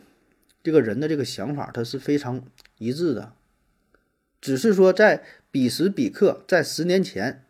[0.62, 2.44] 这个人的这个想法他是非常
[2.78, 3.32] 一致的，
[4.40, 7.44] 只是说在彼时彼刻，在十年前，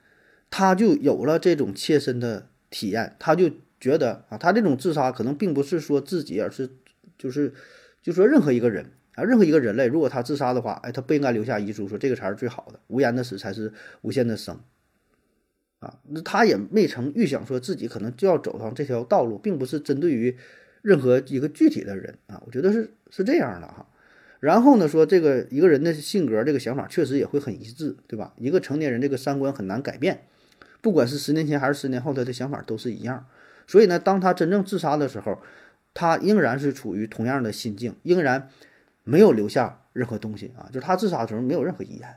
[0.48, 6.69] 他就有了这种切身的体验，他就觉得啊，他这种自杀可能并不是说自己，而是
[7.17, 7.53] 就是
[8.03, 14.59] 就说任何一个人啊，任何一个人类，如果他自杀的话，哎，他不应该留下遗书，说这个才是最好的，无言的死才是无限的生。
[15.81, 20.37] 啊，那他也没曾预想说自己可能就要走上这条道路，并不是针对于
[20.83, 23.88] 任何一个具体的人啊，我觉得是是这样的哈。
[24.41, 28.35] 然后呢，说这个一个人的性格、这个想法确实也会很一致，对吧？
[28.38, 30.27] 一个成年人这个三观很难改变，
[30.81, 33.27] 不管是十年前还是十年后，他的想法都是一样。
[33.69, 35.39] 所以呢，当他真正自杀的时候，
[35.95, 38.49] 他仍然是处于同样的心境，仍然
[39.05, 42.17] 没有留下任何东西啊，就是他自杀的时候没有任何遗言。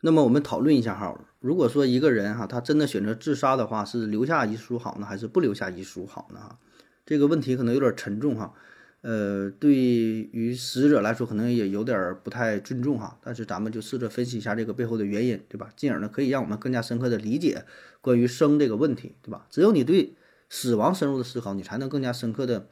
[0.00, 6.40] 那么我们讨论一下哈，如果说一个人哈，他真的选择自杀的话，是留下遗书好呢，还是不留下遗书好呢？
[6.40, 6.58] 哈，
[7.04, 8.54] 这个问题可能有点沉重哈，
[9.02, 13.18] 呃，对于死者来说可能也有点不太尊重哈。
[13.22, 15.70] 但是咱们就试着分析一下这个背后的原因，对吧？
[15.76, 17.64] 进而呢，可以让我们更加深刻的理解
[18.00, 19.46] 关于生这个问题，对吧？
[19.50, 20.14] 只有你对
[20.48, 22.68] 死亡深入的思考，你才能更加深刻的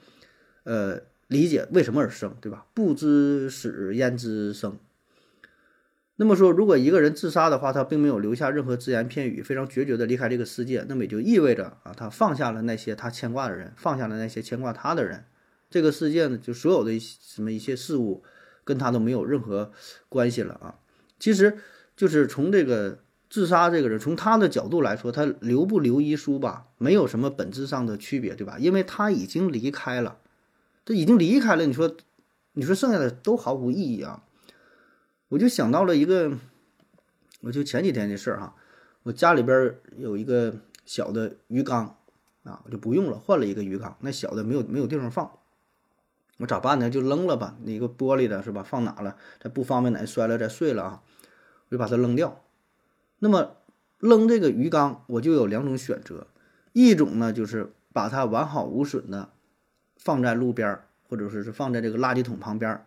[0.65, 2.67] 呃理解为什么而生，对吧？
[2.75, 4.79] 不知死焉知生。
[6.17, 15.25] 那么说，如果一个人自杀的话，他并没有留下任何只言片语，非常决绝的离开这个世界，那么也就意味着啊，他放下了那些他牵挂的人，放下了那些牵挂他的人，
[15.69, 18.23] 这个世界呢，就所有的一什么一些事物，
[18.63, 19.73] 跟他都没有任何
[20.09, 20.79] 关系了啊。
[21.19, 21.59] 其实，
[21.97, 23.01] 就是从这个
[23.35, 28.61] 自杀这个人，从他的角度来说，他留不留遗书吧，没有什么本质上的区别，对吧？
[28.61, 30.19] 因为他已经离开了，
[30.85, 31.97] 他已经离开了，你说，
[32.53, 34.23] 你说剩下的都毫无意义啊。
[35.31, 36.31] 我就想到了一个，
[37.41, 38.55] 我就前几天的事儿哈，
[39.03, 41.97] 我家里边有一个小的鱼缸
[42.45, 45.29] 啊，我就不用了，换了一个鱼缸，那小的没有没有地方放，
[46.37, 46.89] 我咋办呢？
[46.89, 48.63] 就扔了吧，那个玻璃的是吧？
[48.63, 49.17] 放哪了？
[49.41, 51.03] 再不方便哪摔了再碎了啊，
[51.69, 52.44] 我就把它扔掉。
[53.19, 53.57] 那么
[53.99, 56.27] 扔这个鱼缸，我就有两种选择，
[56.73, 59.31] 一种呢就是把它完好无损的
[59.97, 62.85] 放在路边，或者说是放在这个垃圾桶旁边。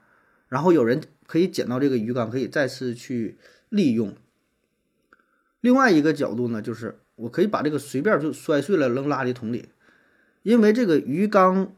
[0.48, 3.38] 然后有人可以捡到这个鱼缸，可以再次去
[3.70, 4.16] 利用。
[5.60, 9.70] 另外一个角度呢，就是我可以把这个随便就摔碎了扔垃圾桶里，
[10.44, 11.74] 因为这个鱼缸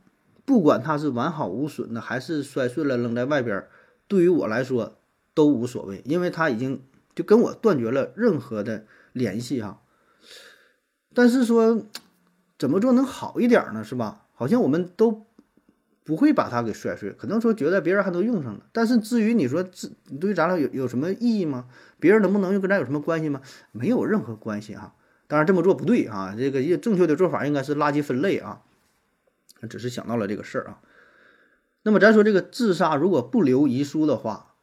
[0.45, 3.65] 不管它是完好无损的，还是摔碎了扔在外边，
[4.07, 4.99] 对于我来说
[5.33, 6.83] 都无所谓，因为它已经
[7.15, 9.81] 就跟我断绝了任何的联系哈。
[11.13, 11.81] 但是说
[12.57, 13.83] 怎么做能好一点呢？
[13.83, 14.25] 是吧？
[14.33, 15.25] 好像我们都。
[16.05, 19.87] 不会把它给摔碎，可能说觉得别人还都用上了，但是至于你说这
[20.19, 21.67] 对于咱俩有有什么意义吗？
[21.99, 23.43] 别人能不能用跟咱有什么关系吗？
[23.71, 24.95] 没有任何关系哈。
[25.27, 28.63] 当然这么做不对啊，这个正确的做法应该是垃圾分类啊。
[29.69, 30.81] 只是想到了这个事儿啊。
[31.83, 34.55] 那么咱说这个自杀如果不留遗书的话，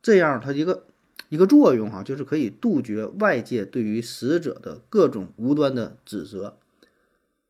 [0.00, 0.86] 这样他一个
[1.28, 6.58] 一个作用哈，就是可以杜绝外界对于死者的各种无端的指责，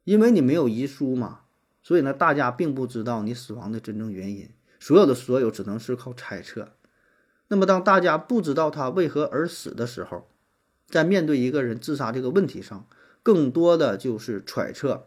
[0.05, 1.41] 因为你没有遗书嘛。
[1.83, 6.73] 所以呢，大家并不知道你死亡的真正原因，所有的所有只能是靠猜测。
[7.47, 10.27] 那么，当大家不知道他为何而死的时候，
[10.89, 12.89] 在面对一个人自杀这个问题上，
[13.23, 15.07] 更多的就是揣测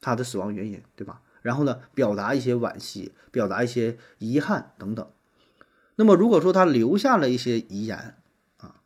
[0.00, 1.22] 他的死亡原因，对吧？
[1.42, 5.08] 然后呢，表达一些惋惜，表达一些遗憾等等。
[6.00, 8.14] 那么，如果说他留下了一些遗言
[8.56, 8.80] 啊，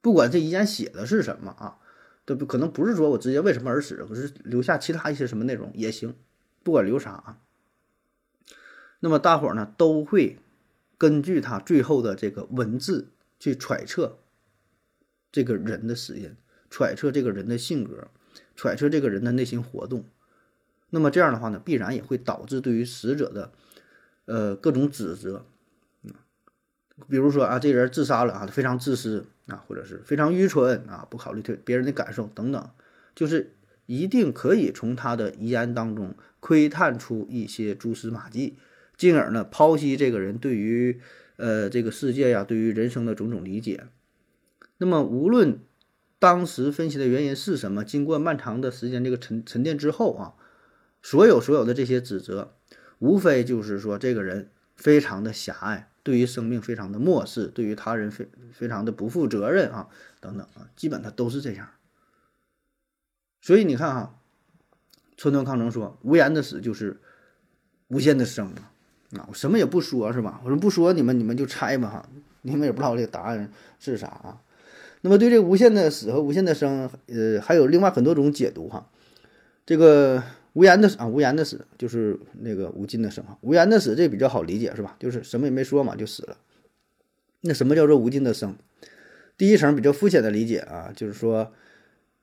[0.00, 1.78] 不管这遗言写的是什么啊，
[2.24, 6.16] 都不可能不是说我直接为什么而死，可是留下其他一些什么内容也行。
[6.64, 7.38] 不管留啥啊，
[8.98, 10.40] 那么大伙儿呢都会
[10.98, 14.18] 根据他最后的这个文字去揣测
[15.30, 16.34] 这个人的死因，
[16.68, 18.08] 揣测这个人的性格，
[18.56, 20.04] 揣测这个人的内心活动。
[20.90, 23.52] 那么这样的话呢，必然也会导致对于死者的
[24.24, 25.46] 呃各种指责。
[27.08, 32.70] 比如说啊，这人自杀了啊，非常自私啊，或者是非常愚蠢啊，不考虑别别人的感受等等，
[33.14, 33.54] 就是
[33.86, 36.14] 一定可以从他的遗言当中。
[36.38, 38.56] 窥探出一些蛛丝马迹，
[38.96, 41.00] 进而呢剖析这个人对于
[41.38, 43.86] 呃这个世界呀，对于人生的种种理解。
[44.78, 45.58] 那么无论
[46.20, 50.34] 当时分析的原因是什么，经过漫长的时间这个沉沉淀之后啊，
[51.02, 52.54] 所有所有的这些指责，
[53.00, 59.88] 无非就是说这个人非常的狭隘，对于生命非常的漠视，对于他人非非常的不负责任啊，
[60.20, 61.68] 等等啊，基本他都是这样。
[63.40, 64.20] 所以你看哈，
[65.16, 67.00] 川端康成说：“无言的死就是
[67.88, 68.52] 无限的生
[69.16, 70.40] 啊，我什么也不说，是吧？
[70.44, 72.08] 我说不说，你们你们就猜吧哈，
[72.42, 74.40] 你们也不知道这个答案是啥啊。
[75.00, 78.88] 那么对这无限的死和无限的生，呃，还有另外很多种解读哈。
[79.66, 80.22] 这个
[80.56, 84.96] 无言的死啊，无言的死就是那个无尽的生哈，无言的死这比较好理解是吧？
[84.98, 86.36] 就是什么也没说嘛，就死了。
[87.42, 88.56] 那什么叫做无尽的生？
[89.36, 91.52] 第一层比较肤浅的理解啊，就是说。”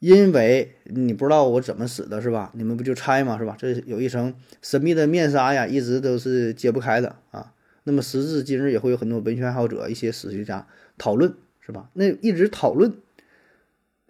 [0.04, 2.52] 因为你不知道我怎么死的，是吧？
[2.56, 3.38] 你们不就猜嘛？
[3.38, 3.56] 是吧？
[3.58, 7.54] 这有一层神秘的面纱呀，一直都是揭不开的啊。
[7.86, 10.68] 那么时至今日，也会有很多文学爱好者、一些史学家
[10.98, 11.90] 讨论，是吧？
[11.94, 12.94] 那一直讨论，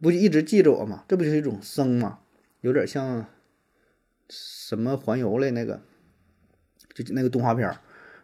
[0.02, 1.04] 不就一直记着我吗？
[1.08, 2.18] 这不就是一种生吗？
[2.62, 3.28] 有点像
[4.30, 5.82] 什么环游类那个，
[6.94, 7.76] 就那个动画片，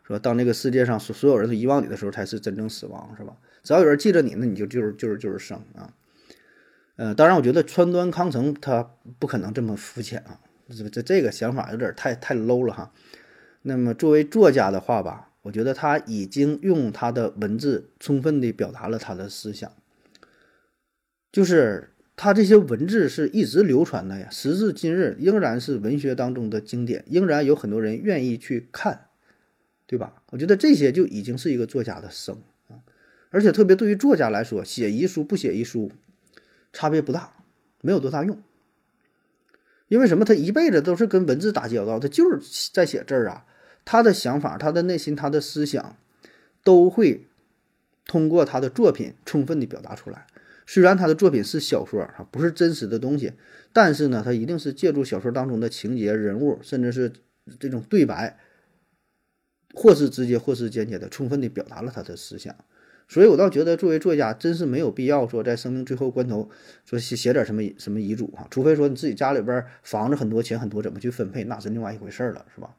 [0.03, 3.37] 说当那个世界上所所有人都遗忘你的时候，才是真正死亡，是吧？
[3.63, 5.93] 只要有人记着你，那你就就是就是就是生啊。
[6.95, 12.93] 呃，当然，我觉得川端康成他不可能这么肤浅啊，这这这个想法有点太太 low 了哈。
[13.61, 19.71] 那么作为作家的话吧，我觉得他已经用他的文字充分的表达了他的思想，
[21.31, 29.05] 就是他这些文字是一直流传的呀，时至今日仍然是文学当中的经典，仍然有很多人愿意去看，
[29.87, 30.21] 对吧？
[30.31, 32.83] 我觉得这些就已经是一个作家的生啊，
[33.29, 35.93] 而且特别对于作家来说，写遗书不写遗书。
[36.73, 37.31] 差别不大，
[37.79, 38.43] 没有多大用。
[39.87, 40.25] 因为什么？
[40.25, 43.45] 他一辈子都是跟文字打交道，他就是在写字儿啊。
[43.85, 45.95] 他的想法、他的内心、他的思想，
[46.65, 47.27] 都会
[48.05, 50.27] 通过他的作品充分的表达出来。
[50.71, 53.33] 虽然他的作品是小说啊，不是真实的东西，
[53.73, 57.11] 但是呢，他一定是借助小说当中的情节、人物，甚至是
[57.59, 58.37] 这种对白，
[59.73, 62.55] 或是直接或是间接的，充分的表达了他的思想。
[63.07, 66.47] 所以，我倒觉得作为作家，真是没有必要说在生命最后关头
[66.85, 72.75] 说写写点什么什么遗嘱哈，除非说你自己家里边房子很多钱很多，怎么去分配那是另外一回事了，是吧？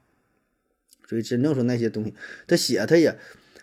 [1.08, 2.14] 所以，真正说那些东西，
[2.46, 3.10] 他写他也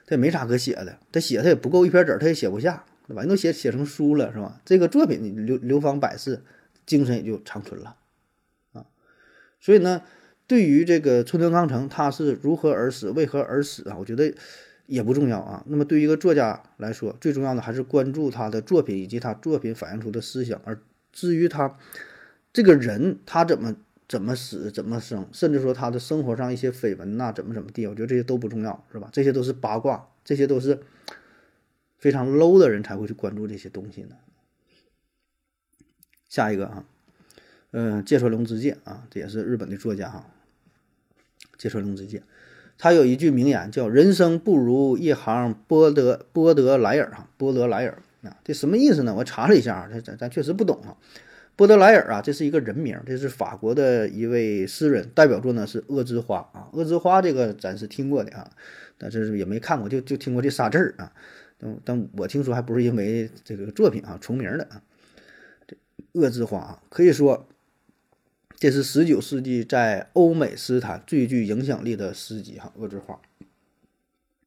[0.06, 3.24] 他也没啥可写的，他写他也不够一篇纸，他也写不下，对吧？
[3.24, 4.62] 你都写写成书了，是吧？
[4.66, 6.44] 这个作品流流芳百世，
[6.86, 7.96] 精神也就长存了
[8.74, 8.86] 啊。
[9.60, 10.04] 所以呢，
[10.46, 13.96] 对于这个春藤康成他是如何而死，为何而死啊？
[13.98, 14.34] 我觉得。
[14.90, 15.66] 也不重要啊。
[15.68, 20.62] 那么对于一个作家来说，最重要的还是关注他的作品以及他作品反映出的思想。
[20.64, 20.80] 而
[21.12, 21.78] 至于他
[22.54, 23.76] 这个人，他怎么
[24.08, 29.10] 怎么死，怎么生，甚至说他的生活上一些绯闻呐，怎么怎么地，我觉得这些都不重要，是吧？
[29.12, 30.80] 这些都是八卦，这些都是
[31.98, 34.16] 非常 low 的人才会去关注这些东西呢。
[36.30, 36.86] 下一个啊，
[37.72, 40.30] 嗯，芥川龙之介啊，这也是日本的作家哈，
[41.58, 42.22] 芥川龙之介。
[42.78, 49.16] 他有一句名言，叫“人生不如一行波德波德莱尔”哈，波德莱尔啊，这什么意思呢？
[49.16, 50.98] 我查了一下，咱咱咱确实不懂啊。
[51.56, 58.52] 波德莱尔啊，这是一个人名，这是法国的一位诗人，代表作呢是《恶之花》啊，《恶之花》这个咱是听过的啊，
[59.00, 61.14] 但是也没看过，就就听过这仨字儿啊。
[61.58, 64.82] 但但我听说还不是因为这个作品啊重名的啊，
[65.68, 65.76] 这
[66.14, 67.48] 《恶之花》啊，可以说。
[68.60, 73.14] 这是十九世纪在欧美诗坛最具影响力的诗集哈，《恶之花》。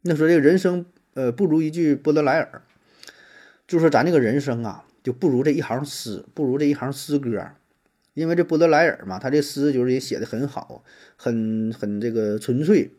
[0.03, 2.62] 那说这个人生，呃，不如一句波德莱尔，
[3.68, 7.53] 就说咱这个人生啊，就不如这一行诗，不如这一行诗歌。
[8.14, 10.83] 因为这波德莱尔嘛，他这诗就是也写的很好，
[11.14, 12.90] 很很这个纯粹，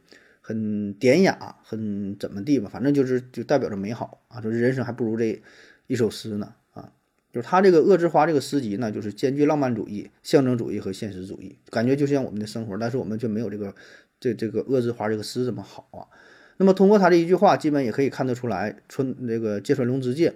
[0.42, 4.42] 很典雅，很怎么地吧，反正就是就代表着美好啊。
[4.42, 5.42] 说人生还不如这
[5.88, 6.92] 一首诗呢啊。
[7.32, 13.74] 就是他这个《恶之花》这个诗集呢，就是兼具浪漫主义、象征主义和现实主义，感觉就像我们的生活，但是我们却没有这个
[14.20, 16.12] 这这个《恶之花》这个诗这么好啊。
[16.58, 20.34] 那么通过他这一句话，基本也可以看得出来，春那个芥川龙之介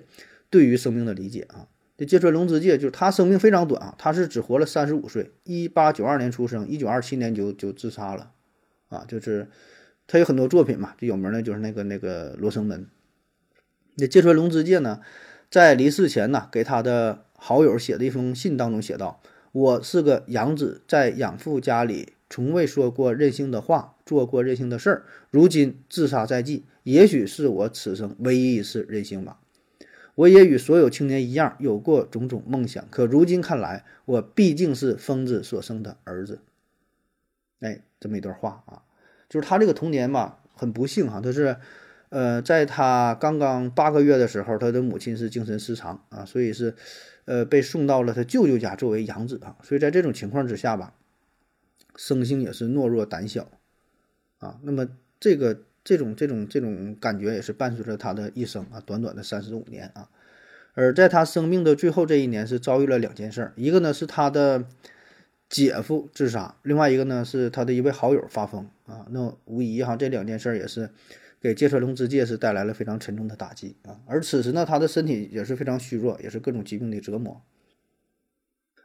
[0.50, 1.68] 对于生命的理解啊。
[1.98, 8.32] 这芥川龙之介就是他生命非常短啊，他是只活了三十五岁，一八九二年出生，一九二七年就就自杀了
[8.88, 9.06] 啊。
[9.08, 9.50] 就是
[10.08, 12.82] 他有很多作品嘛，最有名的就是那个那个《罗生门》。
[13.96, 15.02] 那芥川龙之介呢？
[15.50, 19.22] 在离世前呢，给他的好友写的一封信当中写道
[19.54, 25.06] ：“我是个养子，在养父家里从未说过任性的话，做过任性的事儿。
[25.30, 29.40] 如今自杀在即，也许是我此生唯一一次任性吧。
[30.16, 36.40] 我也与所有青年一样，有过种种梦想，可如今看来，我毕竟是疯子所生的儿子。”
[37.62, 38.82] 哎，这么一段话啊，
[39.30, 41.58] 就是他这个童年吧，很不幸哈，他是。
[42.10, 46.74] 呃，在他刚刚八个月的时候，他的母亲是精神失常啊，所以是，
[47.26, 49.58] 呃，被送到了他舅舅家作为养子啊。
[49.64, 50.94] 所以在这种情况之下吧，
[51.98, 53.50] 生性也是懦弱胆小
[54.38, 54.60] 啊。
[54.62, 54.88] 那么
[55.20, 60.08] 这个这种这种这种感觉也是伴随着他的一生啊，短短的三十五年啊。
[60.74, 64.64] 而在他生命的最后这一年，是遭遇了两件事，一个呢是他的
[65.48, 69.06] 姐夫自杀，另外一个呢是他的一位好友发疯啊。
[69.12, 70.90] 那无疑哈，这两件事也是
[71.40, 74.02] 给芥川龙之介是带来了非常沉重的打击啊。
[74.06, 77.42] 而此时呢，他的身体也是非常虚弱，也是各种疾病的折磨。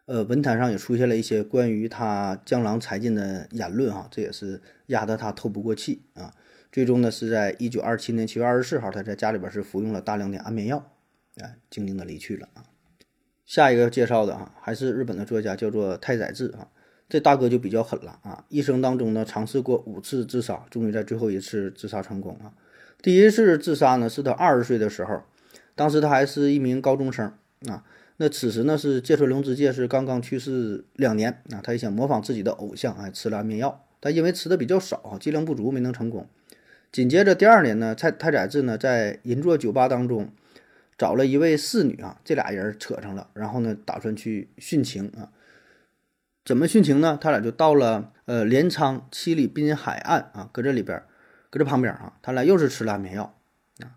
[0.04, 6.34] 呃，文坛上也出现了一些关于他江郎才尽的言论哈，这也是压得他透不过气啊。
[6.70, 10.78] 最终呢，是在一九二七年七月二十四号，他在家里边是服用了大量的安眠药，
[11.36, 12.64] 啊，静静的离去了啊。
[13.50, 16.68] 下一个介绍的啊，还是日本的作家，叫做太宰治啊。
[17.08, 22.54] 这大哥就比较狠了啊，一生当中呢尝试过五次自杀，终于在最后一次自杀成功啊。
[23.02, 25.22] 第一次自杀呢，是他二十岁的时候，
[25.74, 27.26] 当时他还是一名高中生
[27.66, 27.82] 啊。
[28.18, 36.24] 那此时呢是芥川龙之介是刚刚去世两年啊，他也想模仿自己的偶像，哎，吃了安眠药，但因为吃的比较少啊，剂量不足，没能成功。
[36.92, 40.30] 紧接着第二年呢，太太宰治呢在银座酒吧当中
[41.00, 45.32] 找了一位侍女啊，这俩人扯上了，然后呢打算去殉情啊。
[46.44, 47.18] 怎么殉情呢？
[47.18, 51.02] 他俩就到了呃镰仓七里滨海岸啊，搁这里边，
[51.48, 53.34] 搁这旁边啊，他俩又是吃了安眠药
[53.78, 53.96] 啊。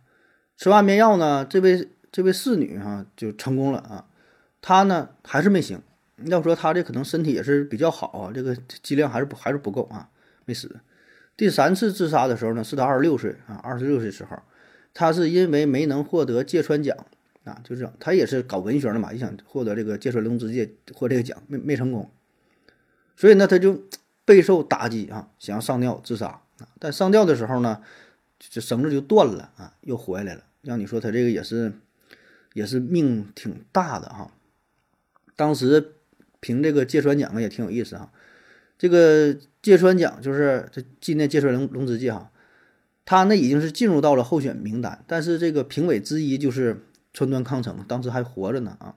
[0.56, 4.06] 吃完安眠药呢，这位这位侍女哈就成功了啊。
[4.62, 5.82] 他呢还是没醒，
[6.28, 10.10] 要说他这可能身体也是比较好啊，这个剂量还是不还是不够啊，
[10.46, 10.80] 没死。
[11.36, 14.42] 第三次自杀的时候呢，是他二十六岁啊，二十六岁时候，
[14.94, 16.96] 他是因为没能获得芥川奖
[17.44, 22.10] 啊，就这样，他也是搞文学的嘛，也想获得这个芥川龙之介获这个奖，没没成功，
[23.18, 23.84] 所以呢，他就
[24.24, 26.28] 备受打击啊，想要上吊自杀
[26.60, 27.82] 啊，但上吊的时候呢，
[28.40, 31.74] 这绳子就断了啊，又活下来了，让你说他这个也是
[32.54, 34.32] 也是命挺大的哈。
[35.36, 35.96] 当时
[36.40, 38.12] 评这个芥川奖也挺有意思啊，
[38.78, 42.32] 这个芥川奖就是这纪念芥川龙龙之介哈，
[43.06, 48.96] 他呢已经是进入到了候选名单，但是这个评委之一就是川端康成，当时还活着呢啊，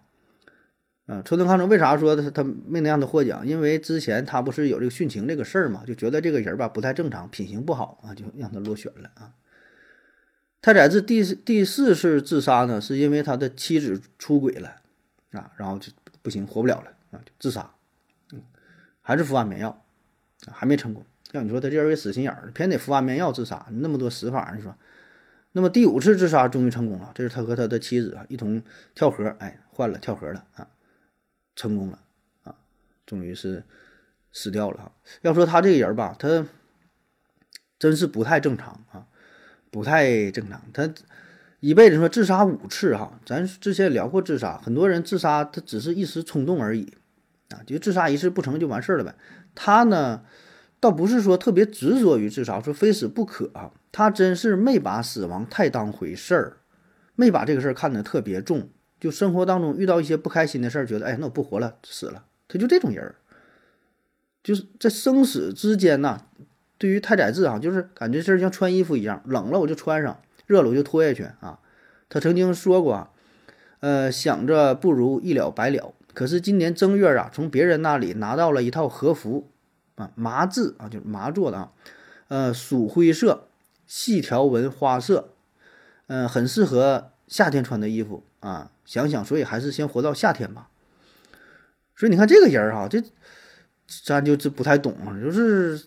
[1.07, 3.47] 啊川端康成为啥说他他没能让他获奖？
[3.47, 9.35] 因为之前他不是有这个殉情这个事儿嘛，就觉得这个人吧不太正常，品行不好啊，就让他落选了啊。
[10.63, 14.77] 太宰治第第四次自杀呢，是因为他的妻子出轨了
[15.33, 15.93] 啊，然后就。
[16.23, 17.23] 不行，活不了了啊！
[17.25, 17.73] 就自杀，
[18.33, 18.43] 嗯，
[19.01, 19.85] 还是服安眠药，
[20.51, 21.07] 还没成功。
[21.33, 24.75] 要你说他这人也死心眼儿，偏得服安眠药自杀，那么多死法，你说。
[25.53, 28.63] 那么第五次自杀终于成功了，这是他和他的妻子啊一同
[28.95, 30.69] 跳河，哎，换了跳河了啊，
[31.55, 31.99] 成功了
[32.45, 32.55] 啊，
[33.07, 33.65] 终于是
[34.33, 34.93] 死掉了哈。
[35.23, 36.47] 要说他这个人吧，他
[37.79, 39.07] 真是不太正常啊，
[39.71, 40.93] 不太正常，他。
[41.61, 46.93] 一辈子说自杀五次哈，咱之前聊过自杀，很多人自杀他只是一时冲动而已，
[47.49, 49.15] 啊，就自杀一次不成就完事儿了呗。
[49.55, 50.23] 他呢，
[50.79, 56.57] 倒不是说特别执着于自杀，说非死不可啊，他真是没把死亡太当回事儿，
[57.15, 58.69] 没把这个事儿看得特别重。
[58.99, 63.17] 就生活当中遇到一些不开心的事儿，觉得哎，那我不活了，死了，他就这种人儿，
[64.43, 66.23] 就是在生死之间呐。
[66.79, 70.21] 对于太宰治啊，就是感觉这像穿衣服一样，冷了我就穿上。
[70.47, 71.59] 热了我就脱下去啊！
[72.09, 73.11] 他曾经说过，
[73.81, 75.93] 呃，想着不如一了百了。
[76.15, 79.51] 可是今年正月啊，从别人那里拿到了一套和服，
[79.97, 81.73] 啊，麻质啊，就是麻做的啊，
[82.29, 83.49] 呃，鼠灰色，
[83.87, 85.31] 细条纹花色，
[86.07, 88.71] 嗯，很适合夏天穿的衣服啊。
[88.85, 90.69] 想想，所以还是先活到夏天吧。
[91.97, 93.03] 所以你看这个人儿哈，这
[94.05, 95.87] 咱就这不太懂啊，就是。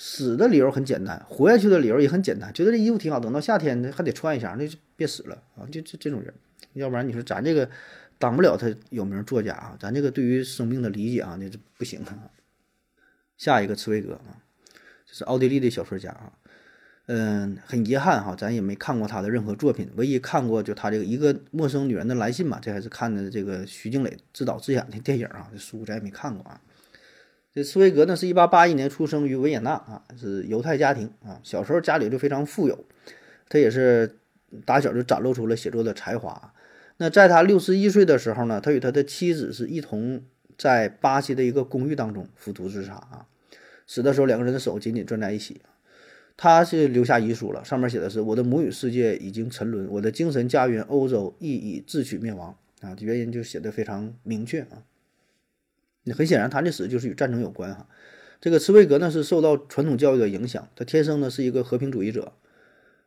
[0.00, 5.66] 死的理由很简单，活下去的理由也很简单，觉得这衣服挺好，等到夏天还得穿一下，那就别死了啊！
[5.72, 6.32] 就这这种人，
[6.74, 7.68] 要不然你说咱这个
[8.16, 12.14] 当不了他有名作家啊，咱这个对于生命的理解啊，那就不行啊。
[13.38, 14.44] 下一个茨威格啊，
[15.06, 16.32] 这是奥地利的小说家啊，
[17.06, 26.60] 嗯，很遗憾哈，咱也没看过他的任何作品，唯一看过就他这个一个陌生女人的来信嘛，这还是看的这个徐静蕾自导自演的电影啊，这书咱也没看过啊。
[27.54, 31.40] 这茨威格呢，是一八八一年出生于维也纳啊，是犹太家庭啊。
[31.42, 32.84] 小时候家里就非常富有，
[33.48, 34.18] 他也是
[34.64, 36.52] 打小就展露出了写作的才华。
[36.98, 40.22] 那在他六十一岁的时候呢，他与他的妻子是一同
[40.58, 43.26] 在巴西的一个公寓当中服毒自杀啊。
[43.86, 45.62] 死的时候，两个人的手紧紧攥在一起。
[46.36, 54.84] 他是留下遗书了，上面写的是：“我的母语世界已经沉沦，我的精神家园欧洲亦已自取灭亡啊。”原因就写的非常明确啊。
[56.14, 57.88] 很显然，他的死就是与战争有关哈。
[58.40, 62.32] 这个茨威格呢是受到传统教育的影响，他天生呢是一个和平主义者，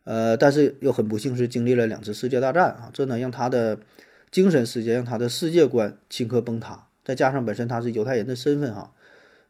[0.04, 3.80] 呃，但是又很不幸是经历了两次世界大战啊，这呢让他的
[4.30, 6.88] 精神世界、让他的世界观顷刻崩塌。
[7.04, 8.94] 再加上本身他是犹太人的身份哈，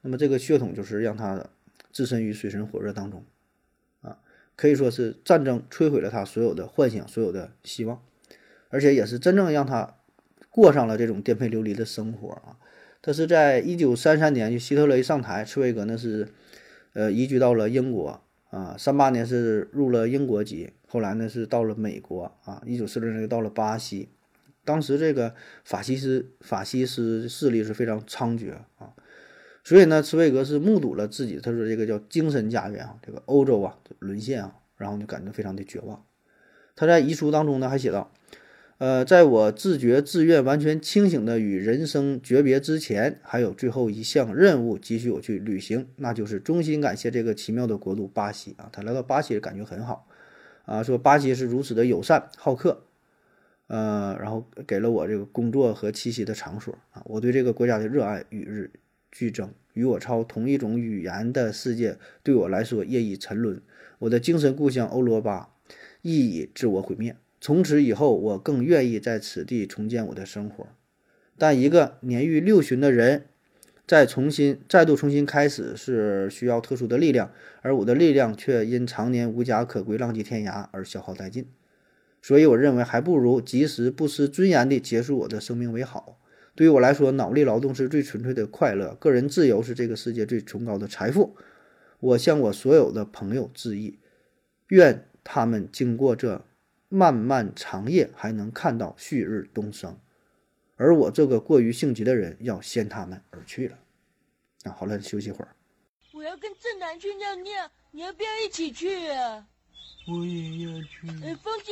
[0.02, 1.48] 那么这个血统就是让他
[1.92, 3.26] 置身于水深火热当中
[4.02, 4.18] 啊。
[4.56, 8.02] 可以说是战争摧毁了他所有的幻想，所有的希望，
[8.70, 9.96] 而且也是真正让他
[10.50, 12.58] 过上了这种颠沛流离的生活啊。
[13.02, 16.30] 他是在一九三三年就希特勒一上台，茨威格呢是
[16.94, 18.22] 呃移居到了英国
[18.52, 24.10] 啊，三八年是入了英国籍，后来呢是到了美国啊，一九四六年又到了巴西。
[24.64, 25.34] 当时这个
[25.64, 28.94] 法西斯法西斯势力是非常猖獗啊，
[29.64, 36.04] 所以呢，茨威格是目睹了自己，他说这个叫精神家园啊，这个欧洲啊沦陷啊，然后就感觉非常的绝望。
[36.76, 38.12] 他在遗书当中呢还写道
[38.78, 48.70] ：“呃，在我自觉自愿完全清醒的与人生诀别之前，还有最后一项任务急需我去履行，那就是衷心感谢这个奇妙的国度巴西啊。
[48.72, 50.08] 他来到巴西感觉很好
[50.66, 52.86] 啊，说巴西是如此的友善好客。”
[53.72, 58.70] 呃，然后给了我这个工作和栖息的场所啊，我对这个国家的热爱与日
[59.10, 59.50] 俱增。
[59.72, 63.62] 与我操同一种语言的世界对我来说业已沉沦，
[64.00, 65.54] 我的精神故乡欧罗巴
[66.02, 67.16] 亦已自我毁灭。
[67.40, 70.68] 从此以后，我更愿意在此地重建我的生活。
[71.38, 73.28] 但一个年逾六旬的人，
[73.88, 81.46] 再重新再度重新开始是需要特殊的力量，而我的力量却因常年无家可归、浪迹天涯而消耗殆尽。
[82.22, 86.20] 所以，我认为还不如及时不失尊严地结束我的生命为好。
[86.54, 91.36] 对于我来说，脑力劳动是最纯粹的快乐，个人自由是这个世界最崇高的财富。
[92.00, 94.00] 我向我所有的朋友致意，
[94.68, 96.46] 愿他们经过这
[96.90, 99.98] 漫漫长夜还能看到旭日东升，
[100.76, 103.80] 而我这个过于性急的人要先他们而去了。
[104.66, 105.56] 啊，好了，休息会儿。
[106.14, 109.48] 我要跟正南去尿尿，你要不要一起去啊？
[110.08, 111.08] 我也要去。
[111.24, 111.72] 哎，风姐。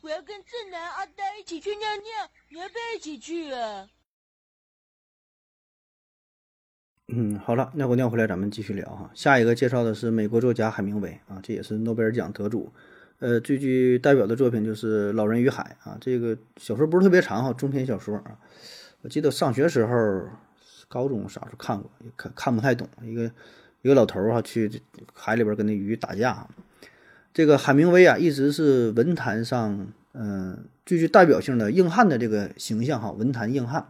[0.00, 3.88] 我要跟正南、阿呆一起去尿尿，你要不要一起去啊？
[7.08, 9.10] 嗯，好了，尿过尿回来，咱们继续聊哈。
[9.12, 12.72] 下一个介绍的是美国作家海明威啊，这也是诺贝尔奖得主。
[13.18, 18.38] 呃，最具代表的作品就是《老人与海》啊，这个小说不是特别长哈，中篇小说啊。
[19.00, 20.28] 我记得上学时候，
[20.86, 22.88] 高中啥时候看过，看看不太懂。
[23.02, 23.24] 一个
[23.82, 24.80] 一个老头儿哈，去
[25.12, 26.46] 海里边跟那鱼打架。
[27.32, 33.86] 这个海明威啊，一直是文坛上，嗯，最具代表性的硬汉的这个形象哈，文坛硬汉。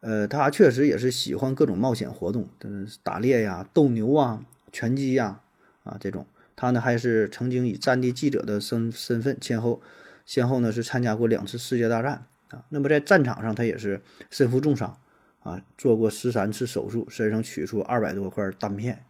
[0.00, 5.40] 呃，他确实也是喜欢各种冒险活动，嗯，打猎呀、斗牛啊、拳击呀，
[5.84, 6.26] 啊，这种。
[6.54, 9.80] 他呢，还是曾经以战地记者的身身份，先后
[10.24, 12.62] 先后呢是参加过两次世界大战啊。
[12.68, 14.00] 那么在战场上，他也是
[14.30, 14.96] 身负重伤
[15.42, 19.04] 啊，做过十三次手术，身上取出二百多块弹片。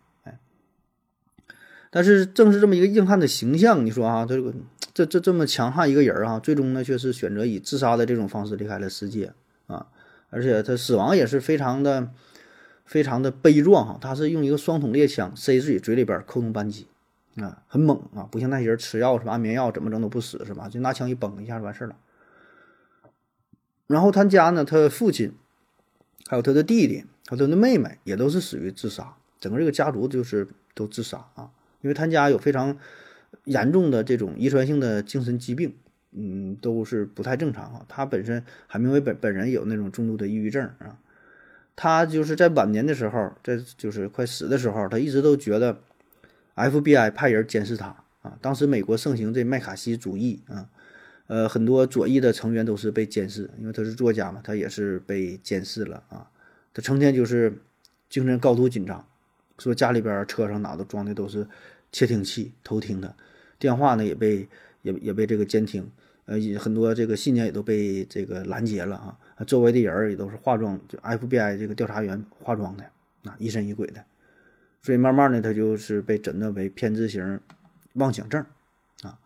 [1.96, 4.52] 但是正是这么一个硬汉的形象，你说啊，这个
[4.92, 9.32] 这这这么强悍一个人啊，最终呢却是选择以自杀的这种方式离开了世界
[9.66, 9.86] 啊，
[10.28, 12.10] 而且他死亡也是非常的
[12.84, 16.86] 非常的悲壮哈，他是用一个双筒猎枪塞自己嘴里边扣动扳机
[17.36, 20.68] 啊，很猛啊，不像那些人吃药什么安眠药怎么整都不死是吧？
[20.68, 21.96] 就拿枪一崩一下就完事儿了。
[23.86, 25.32] 然后他家呢，他父亲
[26.26, 31.48] 还有他的弟弟还有他的妹妹也都是死于自杀，整个这个家族就是都自杀啊。
[31.80, 32.76] 因为他家有非常
[33.44, 35.74] 严重的这种遗传性的精神疾病，
[36.12, 37.84] 嗯，都是不太正常啊。
[37.88, 40.98] 他本身海明威本本人有那种重度的抑郁症啊。
[41.78, 45.78] 他就是在晚年的时候，在就是快死的时候，他一直都觉得
[46.54, 48.38] FBI 派人监视他啊。
[48.40, 50.70] 当时美国盛行这麦卡锡主义啊，
[51.26, 56.30] 呃，很多左翼的成员都是被监视，因为他是作家嘛，他也是被监视了啊。
[56.72, 57.52] 他成天就是
[58.08, 59.06] 精神高度紧张，
[59.58, 61.46] 说家里边车上哪都装的都是。
[61.92, 63.14] 窃听器偷听的，
[63.58, 64.46] 电话呢也被
[64.82, 65.88] 也也被这个监听，
[66.26, 69.44] 呃，很多这个信件也都被这个拦截了啊。
[69.46, 72.84] 周围的人也都是化妆，就 FBI 这个调查员化妆的，
[73.22, 74.04] 啊，疑神疑鬼的。
[74.82, 77.40] 所以慢慢的他就是被诊断为偏执型
[77.94, 78.44] 妄想症
[79.02, 79.18] 啊，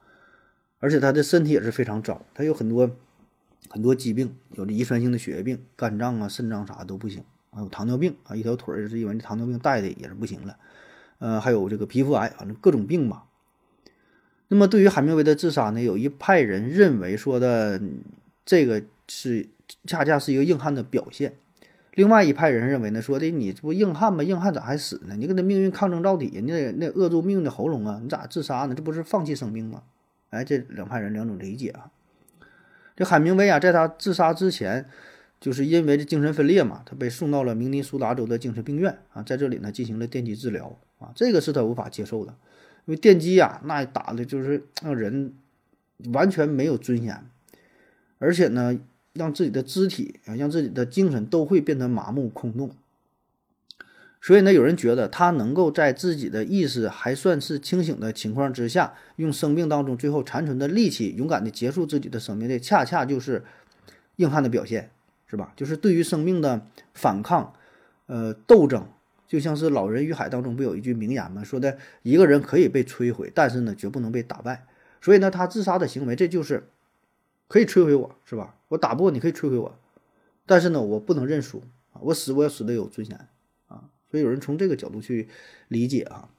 [0.78, 2.88] 而且他的身体也是非常糟，他有很多
[3.68, 10.56] 很多疾病，有的遗传性的血液病，肝脏啊、肾脏啥都不行，还有糖尿病啊，一条腿是因为糖尿病带的也是不行了。
[11.18, 13.24] 呃，还有这个皮肤癌，反正各种病吧。
[14.48, 17.80] 那么对于海明威的自杀呢，有一派人认为说的
[18.44, 19.46] 这个是
[19.84, 21.34] 恰恰是一个硬汉的表现，
[21.94, 24.22] 另外一派人认为呢，说的你这不硬汉吗？
[24.24, 25.14] 硬汉咋还死呢？
[25.16, 28.74] 你跟他命运抗争到底，你得那扼住命运的喉咙啊，你咋自杀呢？
[28.74, 29.82] 这不是放弃生命吗？
[30.30, 31.90] 哎，这两派人两种理解啊。
[32.96, 34.88] 这海明威啊，在他自杀之前。
[35.40, 42.32] 就是因为这精神分裂嘛，他被送到了明尼苏达州的精神病院啊，在这里呢进行了电击治疗啊，这个是他无法接受的，
[42.84, 45.32] 因为电击呀，那打的就是让人
[46.12, 47.24] 完全没有尊严，
[48.18, 48.78] 而且呢，
[49.14, 52.70] 让自己的肢体啊，让自己的精神都会变得麻木空洞。
[54.22, 63.42] 所以呢，有人觉得他能够在自己的意识还算是清醒的情况之下，用生命当中最后残存的力气，勇敢地结束自己的生命，这恰恰就是
[64.16, 64.90] 硬汉的表现，
[65.30, 65.52] 是吧？
[65.54, 67.54] 就是对于生命的反抗，
[68.06, 68.84] 呃，斗争，
[69.28, 71.44] 就像是《老人与海》当中不有一句名言吗？
[71.44, 74.66] 说的一个人可以被摧毁，但是呢，绝不能被打败。
[75.00, 76.68] 所以呢，他自杀的行为，这就是
[77.46, 78.56] 可以摧毁我，是吧？
[78.70, 79.78] 我打不过你，可以摧毁我，
[80.46, 81.62] 但是呢，我不能认输
[81.92, 82.02] 啊！
[82.02, 83.28] 我死，我要死的有尊严
[83.68, 83.84] 啊。
[84.10, 85.28] 所以有人从这个角度去
[85.68, 86.30] 理解啊，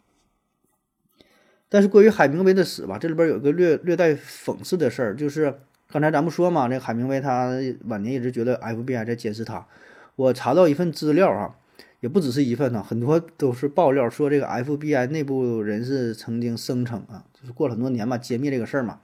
[1.70, 5.62] 但是关于海明威的死吧，这里边有一个略略带讽刺的事儿，就是
[5.92, 7.52] 刚才咱们说嘛，这海明威他
[7.86, 9.68] 晚年一直觉得 FBI 在监视他。
[10.16, 11.56] 我查到一份资料啊，
[12.00, 19.02] 也不只是一份呢，很多都是爆料说这个 FBI 内部人士曾经声称啊，就是过了很多年嘛，揭秘这个事儿嘛，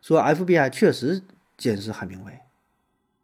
[0.00, 1.22] 说 FBI 确实
[1.58, 2.32] 监视海明威，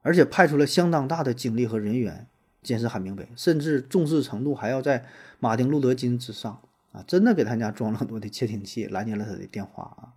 [0.02, 2.26] 而且派出了相当大的精力和人员。
[2.62, 5.04] 监视海明威，甚至重视程度还要在
[5.40, 6.60] 马丁·路德·金之上
[6.92, 7.02] 啊！
[7.08, 10.14] 真的给他家装了很多的窃听器，拦截了他的电话啊！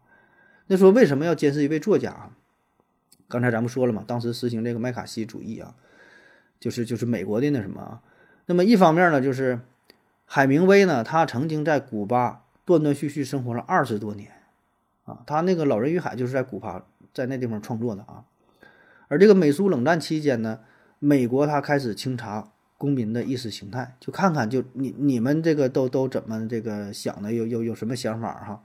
[0.67, 2.37] 那说为什么要监视一位作家啊？
[3.27, 5.75] 刚才咱们说了嘛，当时实行这个麦卡锡主义啊，
[6.59, 8.01] 就是就是美国的那什么啊。
[8.45, 9.59] 那么一方面呢，就是
[10.25, 14.31] 海明威呢，他曾经在古巴断断续续生活了二十多年
[15.03, 18.23] 啊，他那个《老人与海》就是在古巴在那地方创作的啊。
[19.07, 20.59] 而这个美苏冷战期间呢。
[20.97, 28.63] 美国他开始清查公民的意识形态，就看看就你你们这个都都怎么这个想的，有有有什么想法哈？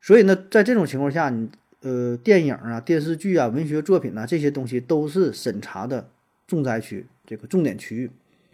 [0.00, 1.50] 所以呢，在这种情况下，你
[1.82, 6.08] 呃电影啊、电视剧啊、文学作品啊这些东西都是审查的
[6.46, 8.10] 重灾区，这个重点区域。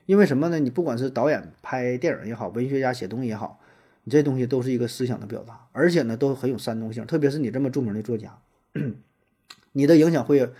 [0.06, 0.58] 因为什么呢？
[0.58, 3.60] 你不管是导演拍电影也好，文学家写东西也好，
[4.04, 7.06] 你这东西都是一个思想的表达，而且呢都很有煽动性。
[7.06, 8.38] 特别是你这么著名的作家，
[9.72, 10.50] 你的影响会。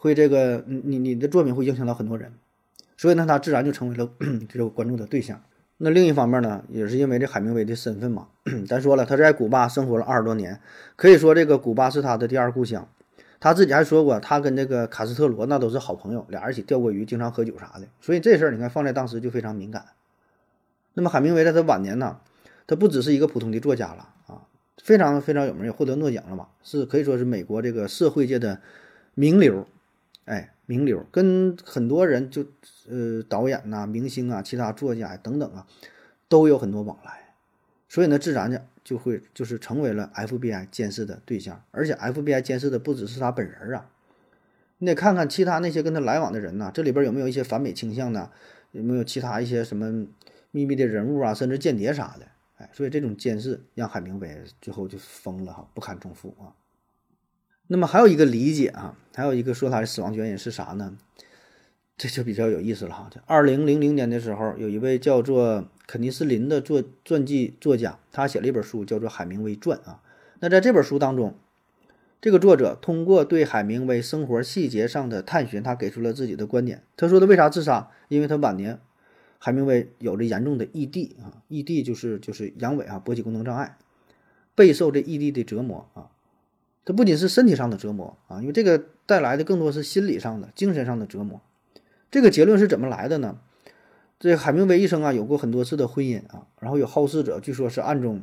[0.00, 2.32] 会这个，你你的作品会影响到很多人，
[2.96, 4.08] 所以呢，他自然就成为了
[4.48, 5.42] 这个关注的对象。
[5.78, 8.28] 那另一方面呢，也是因为这海明威的身份嘛。
[8.68, 10.60] 咱说了，他在古巴生活了二十多年，
[10.96, 12.88] 可以说这个古巴是他的第二故乡。
[13.40, 17.86] 他自己还说过，他跟这个卡斯特罗那都是好朋友，俩人一起钓过鱼，经常喝酒啥的。
[18.00, 19.84] 所以这事儿你看放在当时就非常敏感。
[20.94, 22.18] 那么海明威在他晚年呢，
[22.66, 24.42] 他不只是一个普通的作家了啊，
[24.82, 28.60] 非常非常有名，也获得诺奖了嘛，是可以说是美国这个社会界的
[29.14, 29.68] 名流。
[30.24, 32.44] 哎，名流跟很多人就，
[32.90, 35.66] 呃，导演呐、明星啊、其他作家等等啊，
[36.28, 37.34] 都有很多往来，
[37.88, 43.88] 所以呢，自然的就会就是成为了 FBI 监视的对象，而且 FBI 监视的不只是他本人啊，
[44.76, 48.30] 你得看看其他那些跟他来往的人呐，这里边有没有一些反美倾向呢？
[48.72, 50.06] 有没有其他一些什么
[50.50, 52.26] 秘密的人物啊，甚至间谍啥的？
[52.58, 56.52] 哎，所以这种监视让海明威最后就疯了哈，不堪重负啊。
[57.68, 60.96] 那么还有一个理解啊，还有一个说他的死亡原因是啥呢？
[61.96, 63.08] 这就比较有意思了哈。
[63.10, 70.00] 这二零零零年的时候，有一位叫做肯尼斯林的作传记作家，他写了一本书，叫做《海明威传》啊。
[70.40, 71.34] 那在这本书当中，
[72.20, 76.82] 这个作者通过对海明威生活细节上的探寻，他给出了自己的观点。
[76.96, 77.90] 他说的为啥自杀？
[78.08, 78.78] 因为他晚年，
[79.38, 83.76] 海明威有着严重的 ED 啊，ED 就是就是阳痿啊，勃起功能障碍，
[84.54, 86.08] 备受这 ED 的折磨啊。
[86.88, 91.38] 这不仅是身体上的折磨啊，因为这个带来的更多是心理上的、精神上的折磨。
[92.10, 93.40] 这个结论是怎么来的呢？
[94.18, 98.22] 这海明威一生啊，有过很多次的婚姻啊，然后有好事者据说是暗中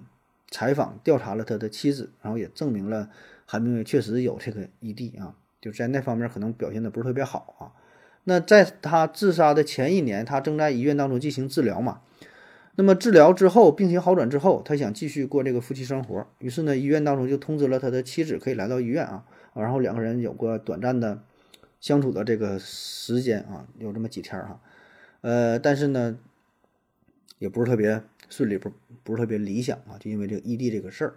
[0.49, 3.07] 采访调查了他的妻子，然后也证明了
[3.45, 7.69] 海明威确实有这个异地啊，就在那方面可能表现的不是特别好啊。
[8.23, 12.01] 那在他自杀的前一年，他正在医院当中进行治疗嘛。
[12.77, 16.27] 那么治疗之后，病情好转之后，他想继续过这个夫妻生活。
[16.39, 19.23] 于是呢，医院当中就通知了他的妻子可以来到医院啊，
[19.53, 21.21] 然后两个人有过短暂的
[21.79, 24.59] 相处的这个时间啊，有这么几天哈。
[25.21, 26.17] 呃，但是呢，
[27.39, 28.69] 也不是特别顺利，不
[29.03, 31.15] 不是特别理想啊，就因为这个异地这个事儿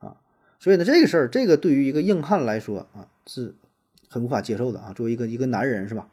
[0.00, 0.16] 啊。
[0.58, 3.54] 所以呢，这个事儿，这个对于一个硬汉来说啊，是
[4.08, 4.92] 很无法接受的啊。
[4.92, 6.08] 作为一个一个男人是吧？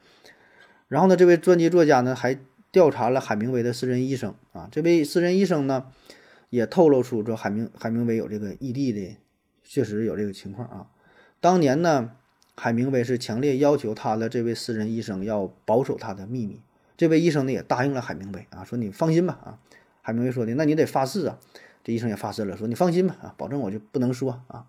[0.87, 2.37] 然后呢，这位传记作家呢还。
[2.75, 5.85] 调查了海明威的私人医生啊，这位私人医生呢，
[6.49, 9.15] 也透露出说海明海明威有这个异地的，
[9.63, 10.87] 确实有这个情况啊。
[11.39, 12.11] 当年呢，
[12.57, 16.59] 海明威是强烈要求他的这位私人医生要保守他的秘密，
[16.97, 19.57] 这位医生呢也答应了海明威啊，说你放心吧啊。
[20.01, 21.39] 海明威说的，那你得发誓啊。
[21.81, 24.65] 这医生也发誓了，说你放心吧啊，保证我就不能说啊。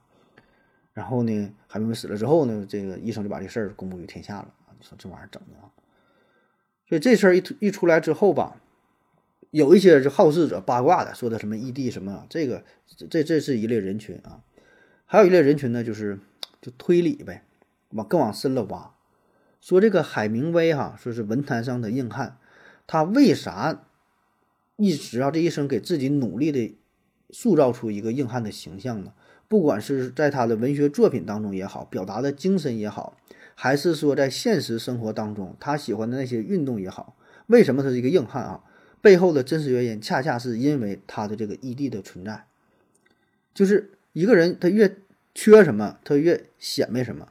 [0.95, 4.71] 然后呢，海明威死了之后呢，这个医生就把这事儿公布于天下了啊。
[4.79, 5.67] 你说这玩意儿整的啊。
[6.89, 8.61] 所以这事儿一一出来之后吧，
[9.51, 12.63] 有一些就好事者八卦的说的什么异地什么，这个
[13.11, 14.41] 这这是一类人群啊，
[15.05, 16.19] 还有一类人群呢，就是
[16.61, 17.43] 就推理呗，
[17.91, 18.95] 往更往深了挖，
[19.61, 22.39] 说这个海明威哈，说是文坛上的硬汉，
[22.87, 23.85] 他为啥
[24.77, 26.77] 一直啊这一生给自己努力的
[27.31, 29.13] 塑造出一个硬汉的形象呢？
[29.49, 33.17] 不管是在他的文学作品当中也好，表达的精神也好，
[33.59, 38.63] 还是说在现实生活当中他喜欢的那些运动也好，为什么他是一个硬汉啊？
[39.01, 42.45] 背后的真实原因，恰恰是因为他的这个异地的存在。
[43.55, 44.97] 就是一个人，他越
[45.35, 47.29] 缺什么，他越显摆什么，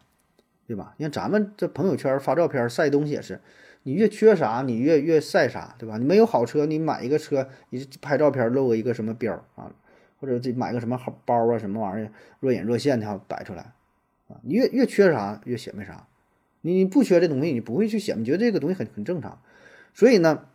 [0.67, 0.95] 对吧？
[0.97, 3.41] 你看咱们这朋友圈发照片晒东西也是，
[3.83, 5.97] 你越缺啥，你越越晒啥，对吧？
[5.97, 9.71] 你没有好车，你买一个车，你拍照片露个一个什么标啊？
[10.19, 13.73] 或者这买个什么好包啊，什么玩意儿，若隐若现的哈摆出来，
[14.29, 16.07] 啊，你越越缺啥越显摆啥，
[16.65, 19.39] 你你不缺这东西，你不会去显摆，觉得这个东西很很正常，
[19.93, 20.47] 所以呢，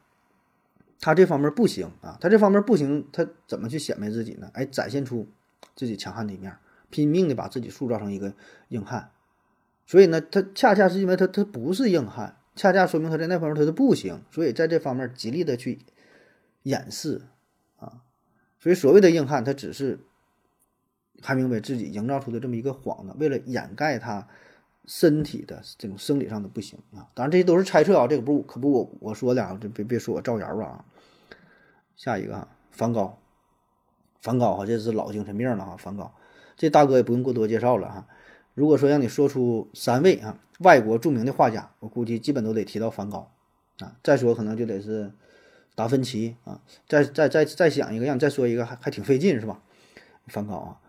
[0.99, 4.51] 他这方面不行啊，他这方面不行，他怎么去显摆自己呢？
[4.53, 5.29] 哎，展现出
[5.77, 6.53] 自己强悍的一面，
[6.91, 8.35] 拼命的把自己塑造成一个
[8.71, 9.13] 硬汉，
[9.87, 15.79] 所以呢，他恰恰是因为他他不是硬汉，恰恰说明他在那方面他是不行，所以在这方面极力的去
[16.65, 17.23] 掩饰
[17.79, 18.03] 啊。
[18.59, 20.01] 所以，所谓的硬汉，他只是
[21.23, 24.27] 还明白自己营造出的这么一个幌子，为了掩盖他
[24.91, 27.07] 身体的这种生理上的不行啊。
[27.15, 30.85] 当然，这些都是猜测啊，这个不可不我我说的啊，这别别说我造谣啊。
[31.97, 33.17] 下一个啊，梵高，
[34.21, 35.77] 梵高哈，这是老精神病了哈。
[35.77, 36.13] 梵高
[36.57, 38.09] 这大哥也不用过多介绍了哈。
[38.55, 43.31] 如果说让你说出三位啊外国著名的画家，我估计基本都得提到梵高
[43.79, 43.97] 啊。
[44.03, 45.13] 再说可能就得是。
[45.77, 49.63] 达芬奇啊，再再再再想一个，让你再说一个，还还挺费劲是吧？
[50.27, 50.80] 梵高啊，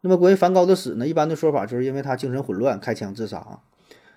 [0.00, 3.60] 那么关于梵高的死呢，一般的说法就是因为他精神混乱开枪自杀啊。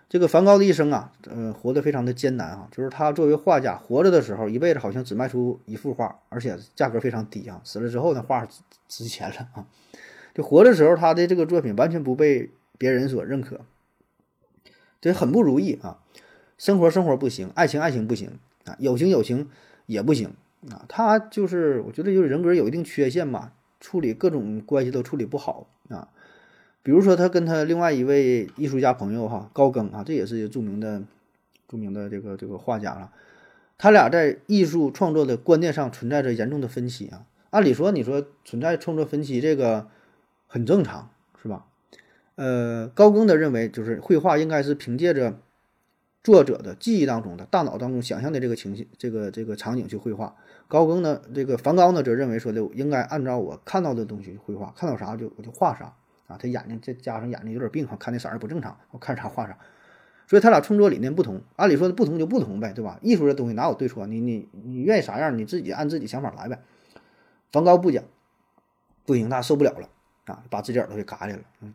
[0.09, 7.59] 这个梵高的一生啊，呃，活得非常的艰难啊，就是他作为画家活着的时候，一辈子好像只卖出一幅画，而且价格非常低啊。
[7.63, 8.47] 死了之后，那画
[8.87, 9.65] 值钱了啊。
[10.33, 13.61] 就活的时候，他的这个作品完全不被别人所认可，
[15.01, 15.99] 这很不如意啊。
[16.57, 19.49] 生活生活不行，爱情爱情不行啊，友情友情。
[19.85, 20.33] 也不行
[20.71, 23.51] 啊，他就是我觉得就是人格有一定缺陷吧，
[23.83, 26.07] 处理各种关系都处理不好啊。
[26.81, 31.03] 比如说他跟他另外一位艺术家朋友哈高更啊，这也是著名的
[31.67, 33.11] 著名的这个这个画家了。
[33.77, 37.25] 他俩在艺术创作的观念上存在着严重的分歧啊。
[37.49, 39.87] 按理说你说存在创作分歧这个
[40.47, 41.09] 很正常
[41.41, 41.65] 是吧？
[42.35, 45.37] 呃，高更的认为就是绘画应该是凭借着。
[46.23, 50.33] 作者的记忆当中的大脑当中想象的这个情绪，这个这个场景去绘画。
[50.67, 55.93] 高更呢，这个梵高呢，则认为说的应该按照我看到的东西绘画，看到啥就我就画啥
[56.27, 56.37] 啊。
[56.39, 59.57] 他眼睛再加上眼睛有点病哈，看那色儿不正常，我看啥画啥。
[60.25, 62.97] 所以他俩创作理念不同，按理说不同就不同呗，对吧？
[63.01, 64.07] 艺术这东西哪有对错？
[64.07, 66.59] 你你你愿意啥样，你自己按自己想法来呗。
[67.51, 68.03] 梵高不讲，
[69.05, 69.89] 不行，他受不了了
[70.25, 71.73] 啊，把自己耳朵给嘎下了，嗯，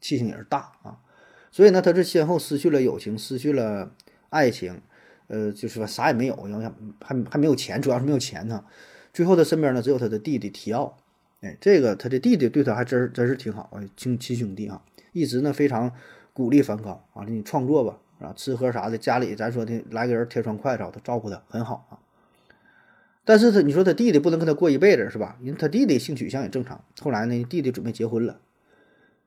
[0.00, 0.98] 气性也是大啊。
[1.52, 3.92] 所以呢，他是先后失去了友情，失去了
[4.30, 4.80] 爱情，
[5.30, 6.70] 呃，就是说啥也没有，因为
[7.00, 8.64] 还还没有钱，主要是没有钱呢。
[9.12, 10.98] 最后他身边呢只有他的弟弟提奥，
[11.40, 15.92] 哎，这个他的弟弟对他还真真是挺好啊，亲亲兄弟啊，一直呢非常
[16.32, 21.98] 鼓励梵高啊，你创作吧，啊，吃喝啥的，家里咱说的来个人贴双筷子，他照顾的很好啊。
[23.24, 25.36] 但是他你说他弟弟不能跟他过一辈子是吧？
[25.40, 26.82] 因为他弟弟性取向也正常。
[27.00, 28.40] 后来呢，弟弟准备结婚了。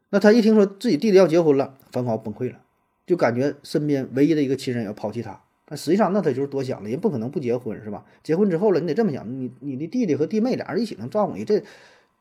[0.10, 2.60] 那他一听说自己弟弟要结婚了，梵高崩溃了，
[3.06, 5.42] 就感觉身边唯一的一个亲人要抛弃他。
[5.76, 8.06] 实际上，那他就是多想了，人不可能不结婚，是吧？
[8.24, 11.64] 结婚之后了，你得这么想，你你的弟弟和弟妹俩人一起能照顾你，这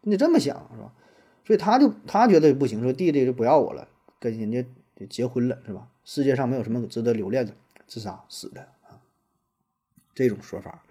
[0.02, 0.92] 你得这么想，是吧？
[1.44, 3.88] 所以他就他觉得不行，说弟弟就不要我了，
[4.20, 4.64] 跟人家
[5.08, 5.88] 结婚了，是吧？
[6.04, 7.52] 世界上没有什么值得留恋的，
[7.86, 9.00] 自杀死的啊。
[10.14, 10.82] 这种说法，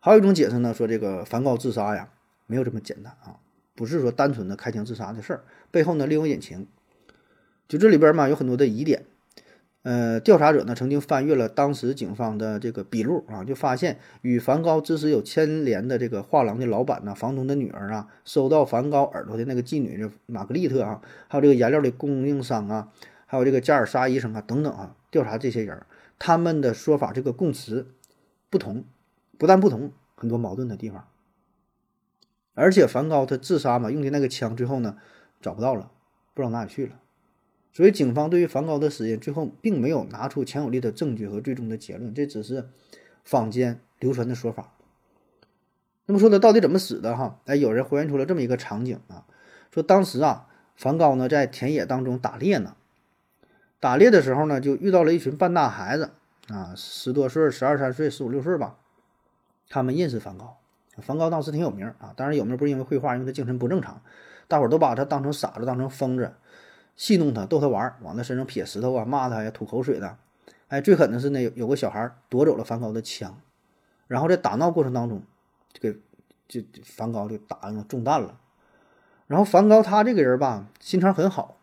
[0.00, 2.10] 还有一种解释呢，说这个梵高自杀呀，
[2.46, 3.38] 没有这么简单啊。
[3.74, 6.66] 不是说单纯的开枪自杀的事儿，背后呢另有隐情。
[7.66, 9.06] 就这里边嘛有很多的疑点。
[9.82, 22.92] 呃，调查者呢曾经翻阅了当时警方的这个笔录啊，就发现与梵高之时有牵连的这个画廊的老板呢、房东的女儿啊、收到梵高耳朵的那个妓女玛格丽特啊，还有这个颜料的供应商啊，
[23.26, 25.84] 还有这个加尔沙医生啊等等啊，调查这些人，
[26.16, 27.88] 他们的说法这个供词
[28.50, 28.84] 不同，
[29.36, 31.08] 不但不同，很多矛盾的地方。
[32.54, 34.96] 而且梵高他自杀嘛，用的那个枪最后呢
[35.40, 35.90] 找不到了，
[36.34, 37.00] 不知道哪里去了。
[37.72, 42.68] 所以警方对于梵高的死因最后并没有拿出强有力的证据和最终的结论，这只是
[43.24, 44.74] 坊间流传的说法。
[46.04, 47.40] 那么说他到底怎么死的哈？
[47.46, 49.24] 哎，有人还原出了这么一个场景啊，
[49.70, 52.74] 说当时啊，梵高呢在田野当中打猎呢，
[53.80, 56.10] 打猎的时候呢就遇到了一群半大孩子
[56.48, 58.76] 啊，十多岁、十二三岁、十五六岁吧，
[59.68, 60.58] 他们认识梵高。
[60.98, 64.02] 梵高当时挺有名啊，当然有名不是因为绘画，因为他精神不正常，
[64.46, 66.34] 大伙儿都把他当成傻子，当成疯子，
[66.96, 70.16] 戏弄他，逗他玩，往他身上撇石头啊，骂他呀，吐口水的。
[70.68, 73.40] 哎，最狠的是呢，有有个小孩夺走了梵高的枪，
[74.06, 75.22] 然后在打闹过程当中，
[75.72, 75.98] 这个
[76.48, 78.38] 就梵高就打中弹了。
[79.26, 81.56] 然后梵高他这个人吧，心肠很好，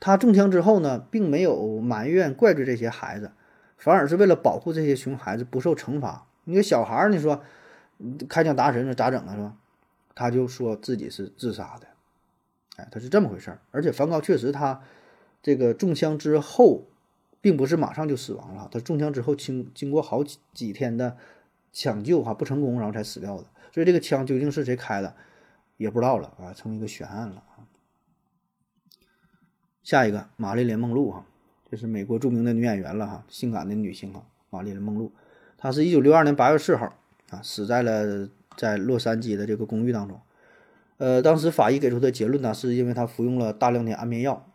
[0.00, 3.32] 他中枪之后呢，并没有埋怨怪罪这些孩子，
[3.76, 6.26] 反而是为了保护这些熊孩子不受惩罚。
[6.44, 7.42] 你个小孩，你说
[8.28, 9.34] 开枪打死人，咋整啊？
[9.34, 9.54] 是吧？
[10.14, 11.86] 他就说自己是自杀的，
[12.76, 13.60] 哎，他是这么回事儿。
[13.70, 14.80] 而且梵高确实他
[15.42, 16.86] 这个中枪之后，
[17.40, 21.16] 并不是马上就死亡了，他中枪之后经经过好几几天的
[21.72, 23.44] 抢救哈不成功，然后才死掉的。
[23.72, 25.14] 所以这个枪究竟是谁开的，
[25.76, 27.66] 也不知道了啊，成为一个悬案了啊。
[29.82, 31.26] 下一个玛丽莲梦露哈，
[31.70, 35.10] 这是美国著名的女演员了哈，性感的女星哈，玛丽莲梦露，
[35.58, 36.96] 她是一九六二年八月四号
[37.30, 40.20] 啊死在了在洛杉矶的这个公寓当中。
[41.02, 44.46] 呃，当时法医给出的结论呢，是因为他服用了大量的安眠药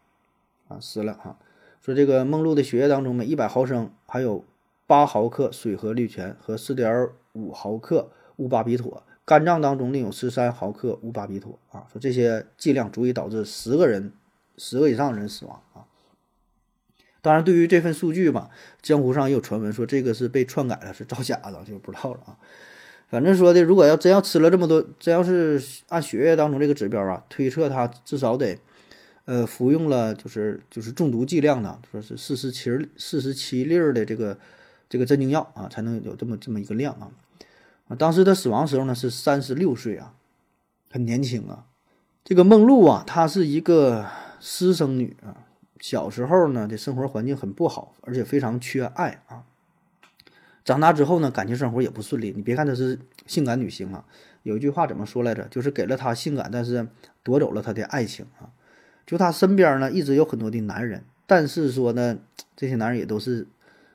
[0.70, 1.38] 啊死了哈。
[1.82, 4.46] 说这个梦露的血液当中每一百毫升含有
[4.86, 11.86] 八毫克水合氯醛和四点五毫克乌巴比妥，肝脏当中另有十三毫克乌巴比妥啊。
[11.92, 14.14] 说这些剂量足以导致十个人。
[14.60, 15.86] 十个以上人死亡啊！
[17.22, 18.50] 当然，对于这份数据吧，
[18.82, 22.40] 江湖上也有传闻说这个是被篡改了，是造假的，就不知道了啊。
[23.08, 28.58] 反正说的，如果要真要吃了这么多，真要是按血液当中这个指标啊，推测他至少得，
[29.26, 34.38] 呃，服用了就是就是中毒剂量呢，说是四十七四十七粒儿的这个
[34.90, 37.10] 这个镇静药啊，才能有这么这么一个量啊。
[37.88, 40.14] 啊，当时他死亡时候呢是三十六岁啊，
[40.92, 41.66] 很年轻啊。
[42.24, 44.06] 这个梦露啊，她是一个。
[44.40, 45.34] 私生女啊，
[45.80, 49.42] 小时候呢，这生活环境很不好，而且非常缺爱啊。
[50.68, 52.34] 长大之后呢，感情生活也不顺利。
[52.36, 54.04] 你别看她是性感女星啊，
[54.44, 55.48] 有一句话怎么说来着？
[55.50, 56.86] 就是给了她性感，但是
[57.24, 58.52] 夺走了她的爱情啊。
[59.06, 62.18] 就她身边呢，一直有很多的男人，但是说呢，
[62.58, 63.48] 这些男人也都是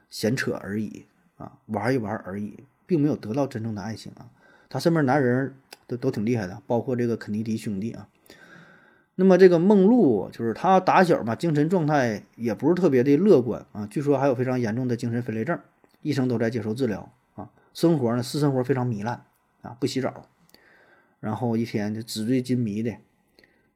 [0.08, 1.04] 闲扯而已
[1.36, 4.30] 啊，玩一玩而已，并没有得到真正的爱情啊。
[4.70, 5.54] 她身边男人
[5.86, 8.08] 都都挺厉害的，包括这个肯尼迪兄弟啊。
[9.16, 15.60] 那么这个梦露就是她打小嘛，精神状态也不是特别的乐观啊，据说还有非常严重的精神分裂症，
[16.02, 17.50] 医生都在接受治疗啊。
[17.72, 19.24] 生活呢，私生活非常糜烂
[19.62, 20.28] 啊，不洗澡，
[21.20, 22.94] 然后一天就纸醉金迷的，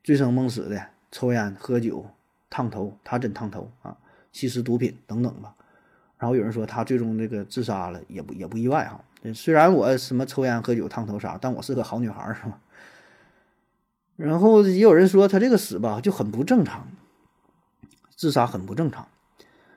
[0.04, 2.10] 醉生梦死的，抽烟喝酒，
[2.50, 3.96] 烫头，他真烫头啊，
[4.32, 5.54] 吸食毒品等等吧。
[6.18, 9.04] 然后有人说他最终这个自杀了，也不也不意外哈。
[9.34, 12.60] 虽然我什么抽烟喝酒烫头啥，但我是个好女孩是吧？
[14.16, 16.88] 然后也有人说他这个死吧就很不正常，
[18.14, 19.06] 自杀很不正常。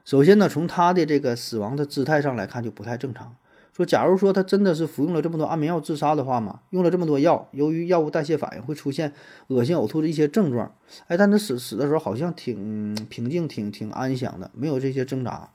[0.10, 3.36] 首先呢，从他的这个死亡的姿态上来看就不太正常。
[3.72, 9.14] 说假如说他真的是服用了这么多安眠药自杀的话嘛，用了这么多药，由于药物代谢反应会出现
[9.50, 10.74] 恶心呕吐的一些症状。
[11.06, 15.52] 哎，但他死死的时候好像挺平静、挺挺安详的，没有这些挣扎。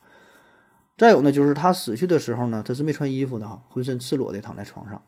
[0.96, 5.02] 再有呢，就是他死去的时候呢，他是没穿衣服的哈，浑身赤裸的躺在床上，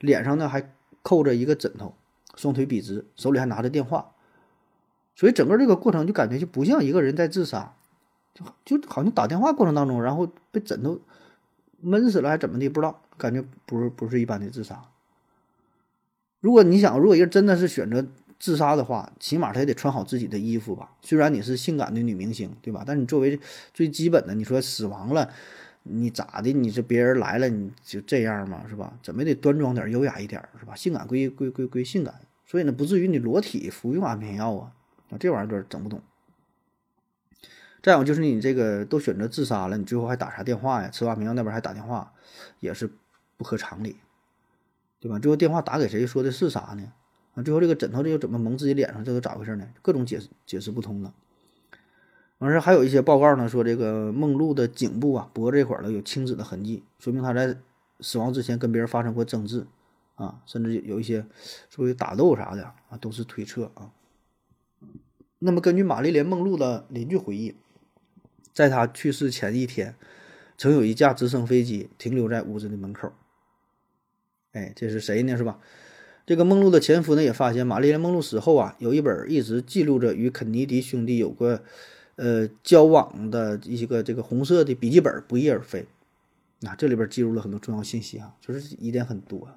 [0.00, 1.94] 脸上呢还扣着一个枕头。
[2.36, 4.10] 双腿笔直，手里还拿着电话，
[5.16, 7.72] 所以整个这个过程就感觉就不像一个人在自杀，
[8.34, 10.98] 就就好像打电话过程当中，然后被枕头
[11.80, 14.82] 闷死了，还怎么的不知道，感觉不是不是一般的自杀。
[16.40, 18.06] 如果你想，如果一个真的是选择
[18.38, 20.90] 自杀的话，起码他也得穿好自己的衣服吧。
[21.02, 22.82] 虽然你是性感的女明星，对吧？
[22.86, 23.38] 但你作为
[23.74, 25.30] 最基本的，你说死亡了。
[25.82, 26.52] 你咋的？
[26.52, 28.92] 你是别人来了你就这样嘛，是吧？
[29.02, 30.74] 怎么也得端庄点、优雅一点，是吧？
[30.74, 32.14] 性感归归归归性感，
[32.46, 34.72] 所以呢，不至于你裸体服用安眠药啊，
[35.18, 36.00] 这玩意儿都整不懂。
[37.82, 40.88] 再有就是你这个都选择自杀了，你最后还打啥电话呀？
[40.88, 42.12] 吃完安眠药那边还打电话，
[42.60, 42.90] 也是
[43.36, 43.96] 不合常理，
[45.00, 45.18] 对吧？
[45.18, 46.06] 最后电话打给谁？
[46.06, 46.92] 说的是啥呢？
[47.34, 49.02] 啊，最后这个枕头这又怎么蒙自己脸上？
[49.04, 49.66] 这都咋回事呢？
[49.80, 51.14] 各种解释解释不通了。
[52.38, 57.56] 完事还有一些报告呢，说这个梦露的颈部啊、脖子这块儿呢有青紫的痕迹，说明她在
[58.00, 59.66] 死亡之前跟别人发生过争执，
[60.16, 61.24] 啊，甚至有一些
[61.68, 63.92] 属于打斗啥的啊，都是推测啊。
[65.38, 67.56] 那么根据玛丽莲梦露的邻居回忆，
[68.52, 69.94] 在他去世前一天，
[70.56, 73.12] 曾有一架直升飞机停留在屋子的门口。
[74.52, 75.36] 哎，这是谁呢？
[75.36, 75.58] 是吧？
[76.26, 81.60] 这个梦露的前夫呢也发现，玛丽莲梦露死后啊，有一本一直记录着与肯尼迪兄弟有过。
[82.16, 85.86] 呃，交往的一些个这个红色的笔记本不翼而飞，
[86.60, 89.48] 那这里边记录了很多重要信息啊，就是疑点很多。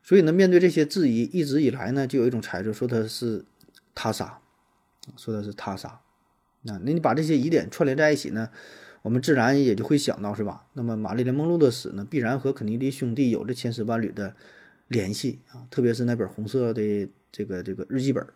[0.00, 3.44] 所以呢，面对这些质疑，一直以来呢，就有一种猜测，说他是
[3.96, 4.38] 他杀，
[5.16, 6.00] 说的是他杀。
[6.66, 8.50] 那那你把这些疑点串联在一起呢，
[9.02, 10.66] 我们自然也就会想到，是吧？
[10.74, 14.34] 那么玛丽莲梦露的死呢，必然和肯尼迪兄弟有着千丝万缕的
[14.88, 18.26] 联系啊，特别是那本红色的这个这个日记本。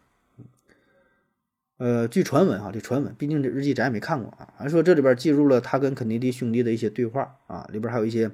[1.79, 4.53] 呃，据传闻哈，这传闻，毕竟这日记咱也没看过啊。
[4.57, 8.31] 还说这里边记录了他跟肯尼迪兄弟的一些对话啊，里边还有一些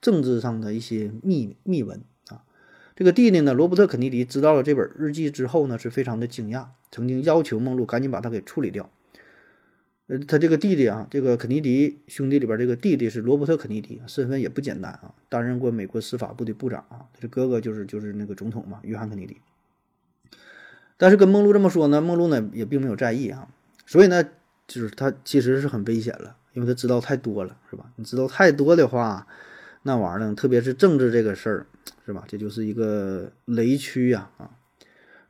[0.00, 2.00] 政治上的一些秘密文
[2.96, 8.88] 这个弟弟呢，罗伯特·肯尼迪知道了这本日记之后呢，是非常的惊讶，曾经要求梦露赶紧把它给处理掉。
[10.06, 17.08] 呃，他这个弟弟啊，这个肯尼迪兄弟里边这个弟弟是罗伯特·肯尼迪，身份也不简单啊，担任过美国司法部的部长啊。
[17.14, 19.38] 他这哥哥就是就是那个总统嘛，约翰·肯尼迪。
[20.98, 23.48] 但是跟梦露这么说呢，梦露呢也并没有在意啊，
[23.86, 24.22] 所以呢，
[24.66, 27.90] 就是他其实是很危险了，因为他知道太多了，是吧？
[27.96, 29.26] 你知道太多的话，
[29.84, 31.66] 那玩意儿呢，特别是政治这个事儿，
[32.04, 32.24] 是吧？
[32.28, 34.50] 这就是一个雷区呀啊。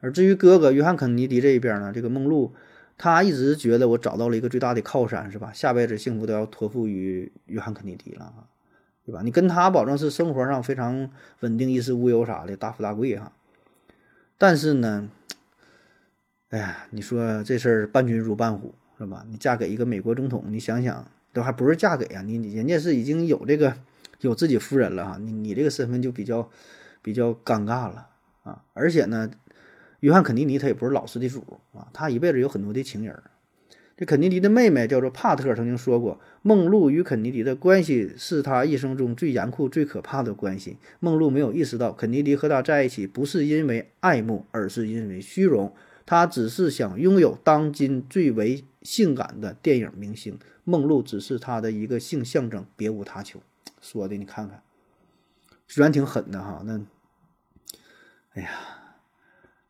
[0.01, 2.53] 而至于哥哥约翰·肯尼迪这一边呢，这个梦露。
[2.97, 5.53] 他一直觉得我找到了一个最大的靠山，是吧？
[5.53, 8.33] 下辈子幸福都要托付于约翰·肯尼迪了，
[9.05, 9.21] 对吧？
[9.25, 13.33] 你跟他保证是生活上非常稳定、衣食无忧啥的，大富大贵哈。
[14.39, 15.09] 但是呢，
[16.51, 19.27] 哎呀，你说这事儿伴君如伴虎，是吧？
[19.29, 22.23] 你嫁给一个美国总统，你想想，都还不是嫁给啊？
[22.23, 23.77] 你你人家是已经有这个
[24.21, 26.49] 有自己夫人了哈，你你这个身份就比较
[27.03, 28.09] 比较尴尬了
[28.45, 28.63] 啊！
[28.73, 29.29] 而且呢。
[30.05, 31.43] 约翰·肯尼迪他也不是老实的主
[31.73, 33.23] 啊，他一辈子有很多的情人。
[33.97, 40.77] 这肯尼迪的妹妹叫做帕特曾经说过，梦露与肯尼迪的关系是他一生中最严酷、最可怕的关系。
[41.01, 45.75] 梦露没有意识到，肯尼迪和他在一起不是因为爱慕，而是因为虚荣。
[46.05, 53.41] 他只是想拥有当今最为性感的电影明星，梦露只是他的一个性象征，别无他求。
[53.81, 54.63] 说的你看看，
[55.67, 56.79] 虽然挺狠的哈，那，
[58.35, 58.51] 哎呀。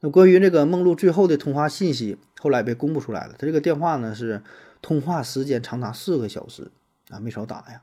[0.04, 3.34] 那关于这个梦露最后的通话信息，后来被公布出来了。
[3.38, 4.42] 他这个电话呢是
[4.82, 6.70] 通话时间长达四个小时
[7.08, 7.80] 啊，没少打呀。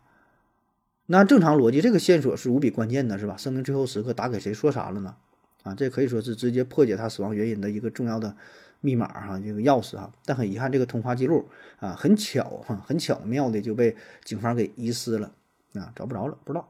[1.07, 3.35] 那正常逻辑，这个线索是无比关键的，是吧？
[3.37, 5.15] 生命最后时刻打给谁说啥了呢？
[5.63, 8.35] 啊，这可以说是直接破解他死亡原因的一个重要的
[8.81, 10.13] 密码哈，这个钥匙哈。
[10.23, 11.49] 但很遗憾，这个通话记录
[11.79, 15.31] 啊，很巧哈，很巧妙的就被警方给遗失了
[15.73, 16.69] 啊，找不着了，不知道。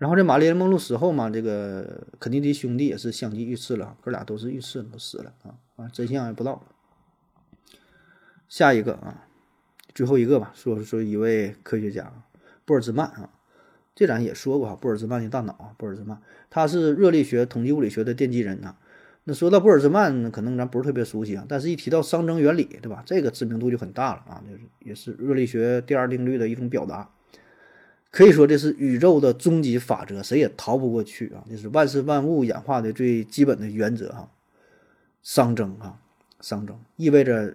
[0.00, 6.64] 然后这玛丽莲梦露死后嘛，这个肯尼迪兄弟也是相继遇刺了，哥俩都是遇刺都死了啊啊，真相也不知道。
[8.48, 9.26] 下一个啊，
[9.94, 12.10] 最后一个吧，说说一位科学家
[12.64, 13.28] 布尔兹曼啊，
[13.94, 18.76] 这咱也说过哈，布尔兹曼的大脑啊，布尔兹曼他是热力学、统计物理学的奠基人呐。
[19.24, 23.02] 那说到布尔兹曼，可能咱不是特别熟悉啊，但是一提到熵增原理，对吧？
[23.04, 27.10] 这个知名度就很大了啊，就是也是热力学第二定律的一种表达。
[28.10, 31.44] 可以说这是宇宙的终极法则，谁也逃不过去啊！
[31.48, 34.28] 这是万事万物演化的最基本的原则哈。
[35.22, 36.00] 熵增啊，
[36.40, 37.54] 熵增意味着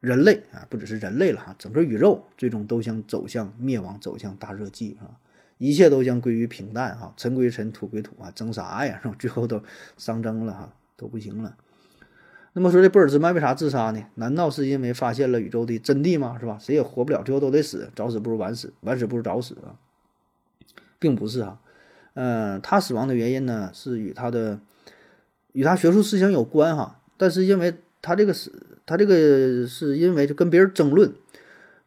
[0.00, 5.14] 人类啊，不只是人类了哈，整个宇宙最终都将走向灭亡，走向大热季啊，
[5.58, 9.00] 一切都将归于平淡哈，尘归尘，土归土啊，争啥呀？
[9.18, 9.62] 最后都
[9.96, 11.56] 熵增了哈，都不行了。
[12.52, 14.04] 那么说这布尔兹曼为啥自杀呢？
[14.16, 16.36] 难道是因为发现了宇宙的真谛吗？
[16.40, 16.58] 是吧？
[16.60, 19.78] 谁也活不了，最后都得死，早死不如晚死，晚死不如早死啊，
[20.98, 21.60] 并不是啊。
[22.14, 24.58] 嗯，他死亡的原因呢，是与他的
[25.52, 27.00] 与他学术思想有关哈。
[27.16, 28.50] 但是因为他这个是，
[28.84, 31.12] 他这个是因为就跟别人争论。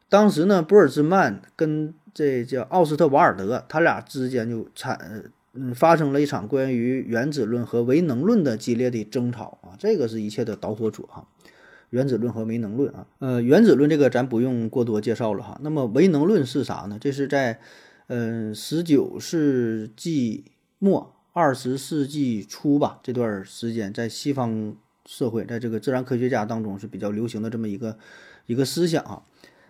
[0.08, 5.24] 当时呢，布尔兹曼跟这叫奥斯特瓦尔德，他俩之间就产。
[5.56, 11.28] 嗯，发生了一场关于原子论和唯能论的激烈的争吵啊，这个是一切的导火索哈。
[11.90, 15.60] 原子论和唯能论啊，呃，原子论这个咱不用过多介绍了哈。
[15.62, 16.98] 那么唯能论是啥呢？
[17.00, 17.60] 这是在
[18.08, 20.46] 嗯十九世纪
[20.80, 24.74] 末二十世纪初吧这段时间，在西方
[25.06, 27.96] 社会，在这个自然科学家当中是比较流行的这么一个
[28.46, 29.22] 一个思想啊。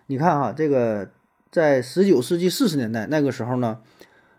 [0.07, 1.11] 你看哈，这个
[1.51, 3.81] 在十九世纪四十年代那个时候呢。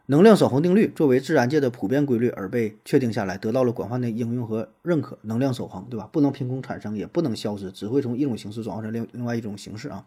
[0.09, 5.19] 能量守恒定律作为自然界的普遍规律而被确定下来，得到了广泛的应用和认可。
[5.23, 6.09] 能量守恒，对吧？
[6.13, 10.05] 不能凭空产生，也不能消失，只会从一种形式转化成另另外一种形式啊。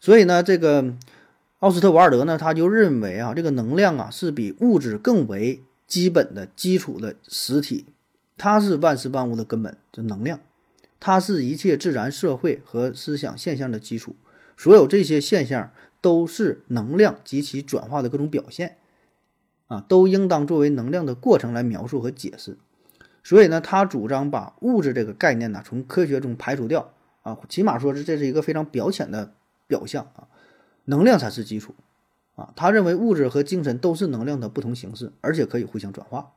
[0.00, 0.94] 所以呢，这个
[1.60, 7.86] 奥斯特瓦尔德呢，他就认为啊，这个能量啊是比物质更为基本的基础的实体，
[8.36, 10.38] 它是万事万物的根本，就能量，
[11.00, 14.14] 它是一切自然社会和思想现象的基础。
[14.58, 15.70] 所有这些现象
[16.02, 18.76] 都是能量及其转化的各种表现。
[19.68, 22.56] 啊，都应当作为能量的过程来描述和解释。
[23.22, 26.92] 所以呢，他主张把物质这个概念呢从科学中排除掉
[27.22, 29.34] 啊，起码说是这是一个非常表浅的
[29.66, 30.28] 表象啊，
[30.84, 31.74] 能量才是基础
[32.36, 32.52] 啊。
[32.54, 36.34] 他认为物质和精神都是能量的不同形式，而且可以互相转化，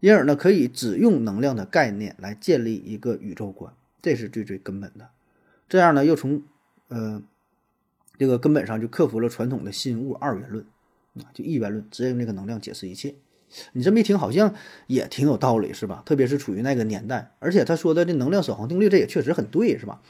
[0.00, 5.10] 因而呢，可以只用能量的概念来建立一个宇宙观，这是最最根本的。
[5.68, 6.42] 这样呢，又从
[6.88, 7.22] 呃
[8.18, 10.66] 这个根本上就克服了传统的新物二元论。
[11.18, 13.14] 啊，就一元论，直接用那个能量解释一切。
[13.72, 14.52] 你这么一听，好像
[14.86, 16.02] 也挺有道理，是吧？
[16.04, 20.02] 特别是处于那个年代，而且他说的这能量守恒定律，这也确实很对，是吧？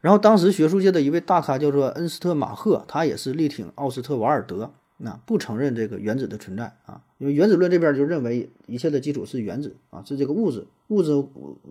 [0.00, 11.08] 然后当时学术界的一位大咖叫做恩斯特马赫，他也是力挺奥斯特瓦尔德那不承认这个原子的存在啊，因为原子论这边就认为一切的基础是原子啊，是这个物质，物质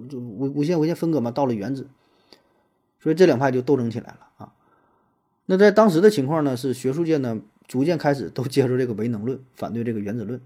[0.09, 1.87] 就无无限无限分割嘛，到了原子，
[2.99, 4.53] 所以这两派就斗争起来了啊。
[5.45, 7.39] 那在当时的情况呢，是学术界呢
[7.69, 10.41] 逐渐开始都接受这个唯能论，反对这个原子论。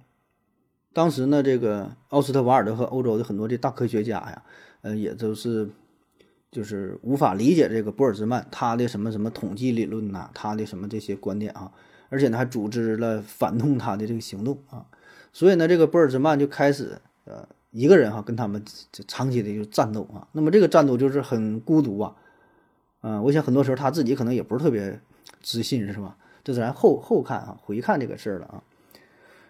[0.91, 4.43] 当时呢，这个奥斯特瓦尔德和欧洲的很多的大科学家呀，
[4.81, 5.69] 呃，也都是
[6.51, 11.71] 就是无法理解这个波尔兹曼他的什么什么统计理论呐，他的什么这些观点啊。
[12.09, 14.85] 而且呢，还组织了反动他的这个行动啊，
[15.31, 18.61] 所以呢，这个波尔兹曼就开始呃一个人哈跟他们
[19.07, 20.27] 长期的就战斗啊。
[20.33, 22.15] 那么这个战斗就是很孤独啊，
[22.99, 24.99] 啊，我想很多时候他自己可能也不是特别
[25.41, 26.17] 自信，是吧？
[26.43, 28.63] 这是咱后后看啊，回看这个事儿了啊。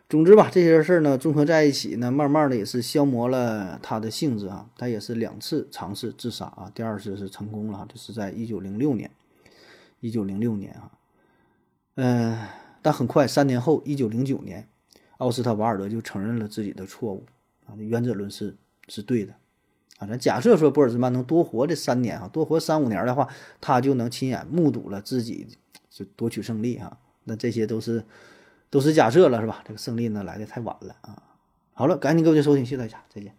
[0.09, 4.69] 总之吧，这些事儿呢综合在一起呢，慢慢的也是消磨了他的性子啊。
[4.77, 9.09] 他也是两次尝试自杀啊，第二次是成功了，这是在一九零六年，
[10.01, 10.91] 一九零六年啊。
[11.95, 12.37] 嗯，
[12.83, 14.67] 但很快，三年后，一九零九年，
[15.17, 17.25] 奥斯特瓦尔德就承认了自己的错误
[17.65, 18.55] 啊，原子论是
[18.89, 19.33] 是对的
[19.97, 20.05] 啊。
[20.05, 23.27] 咱假设说波尔兹曼能多活这三年啊，多活三五年的话，
[23.59, 25.47] 他就能亲眼目睹了自己
[25.93, 26.97] 就夺取胜利啊。
[27.25, 28.03] 那这些都是
[28.69, 29.63] 都是假设了，是吧？
[29.63, 31.21] 这个胜利呢来的太晚了啊。
[31.73, 33.35] 好了，感谢各位的收听，谢谢大家，再见。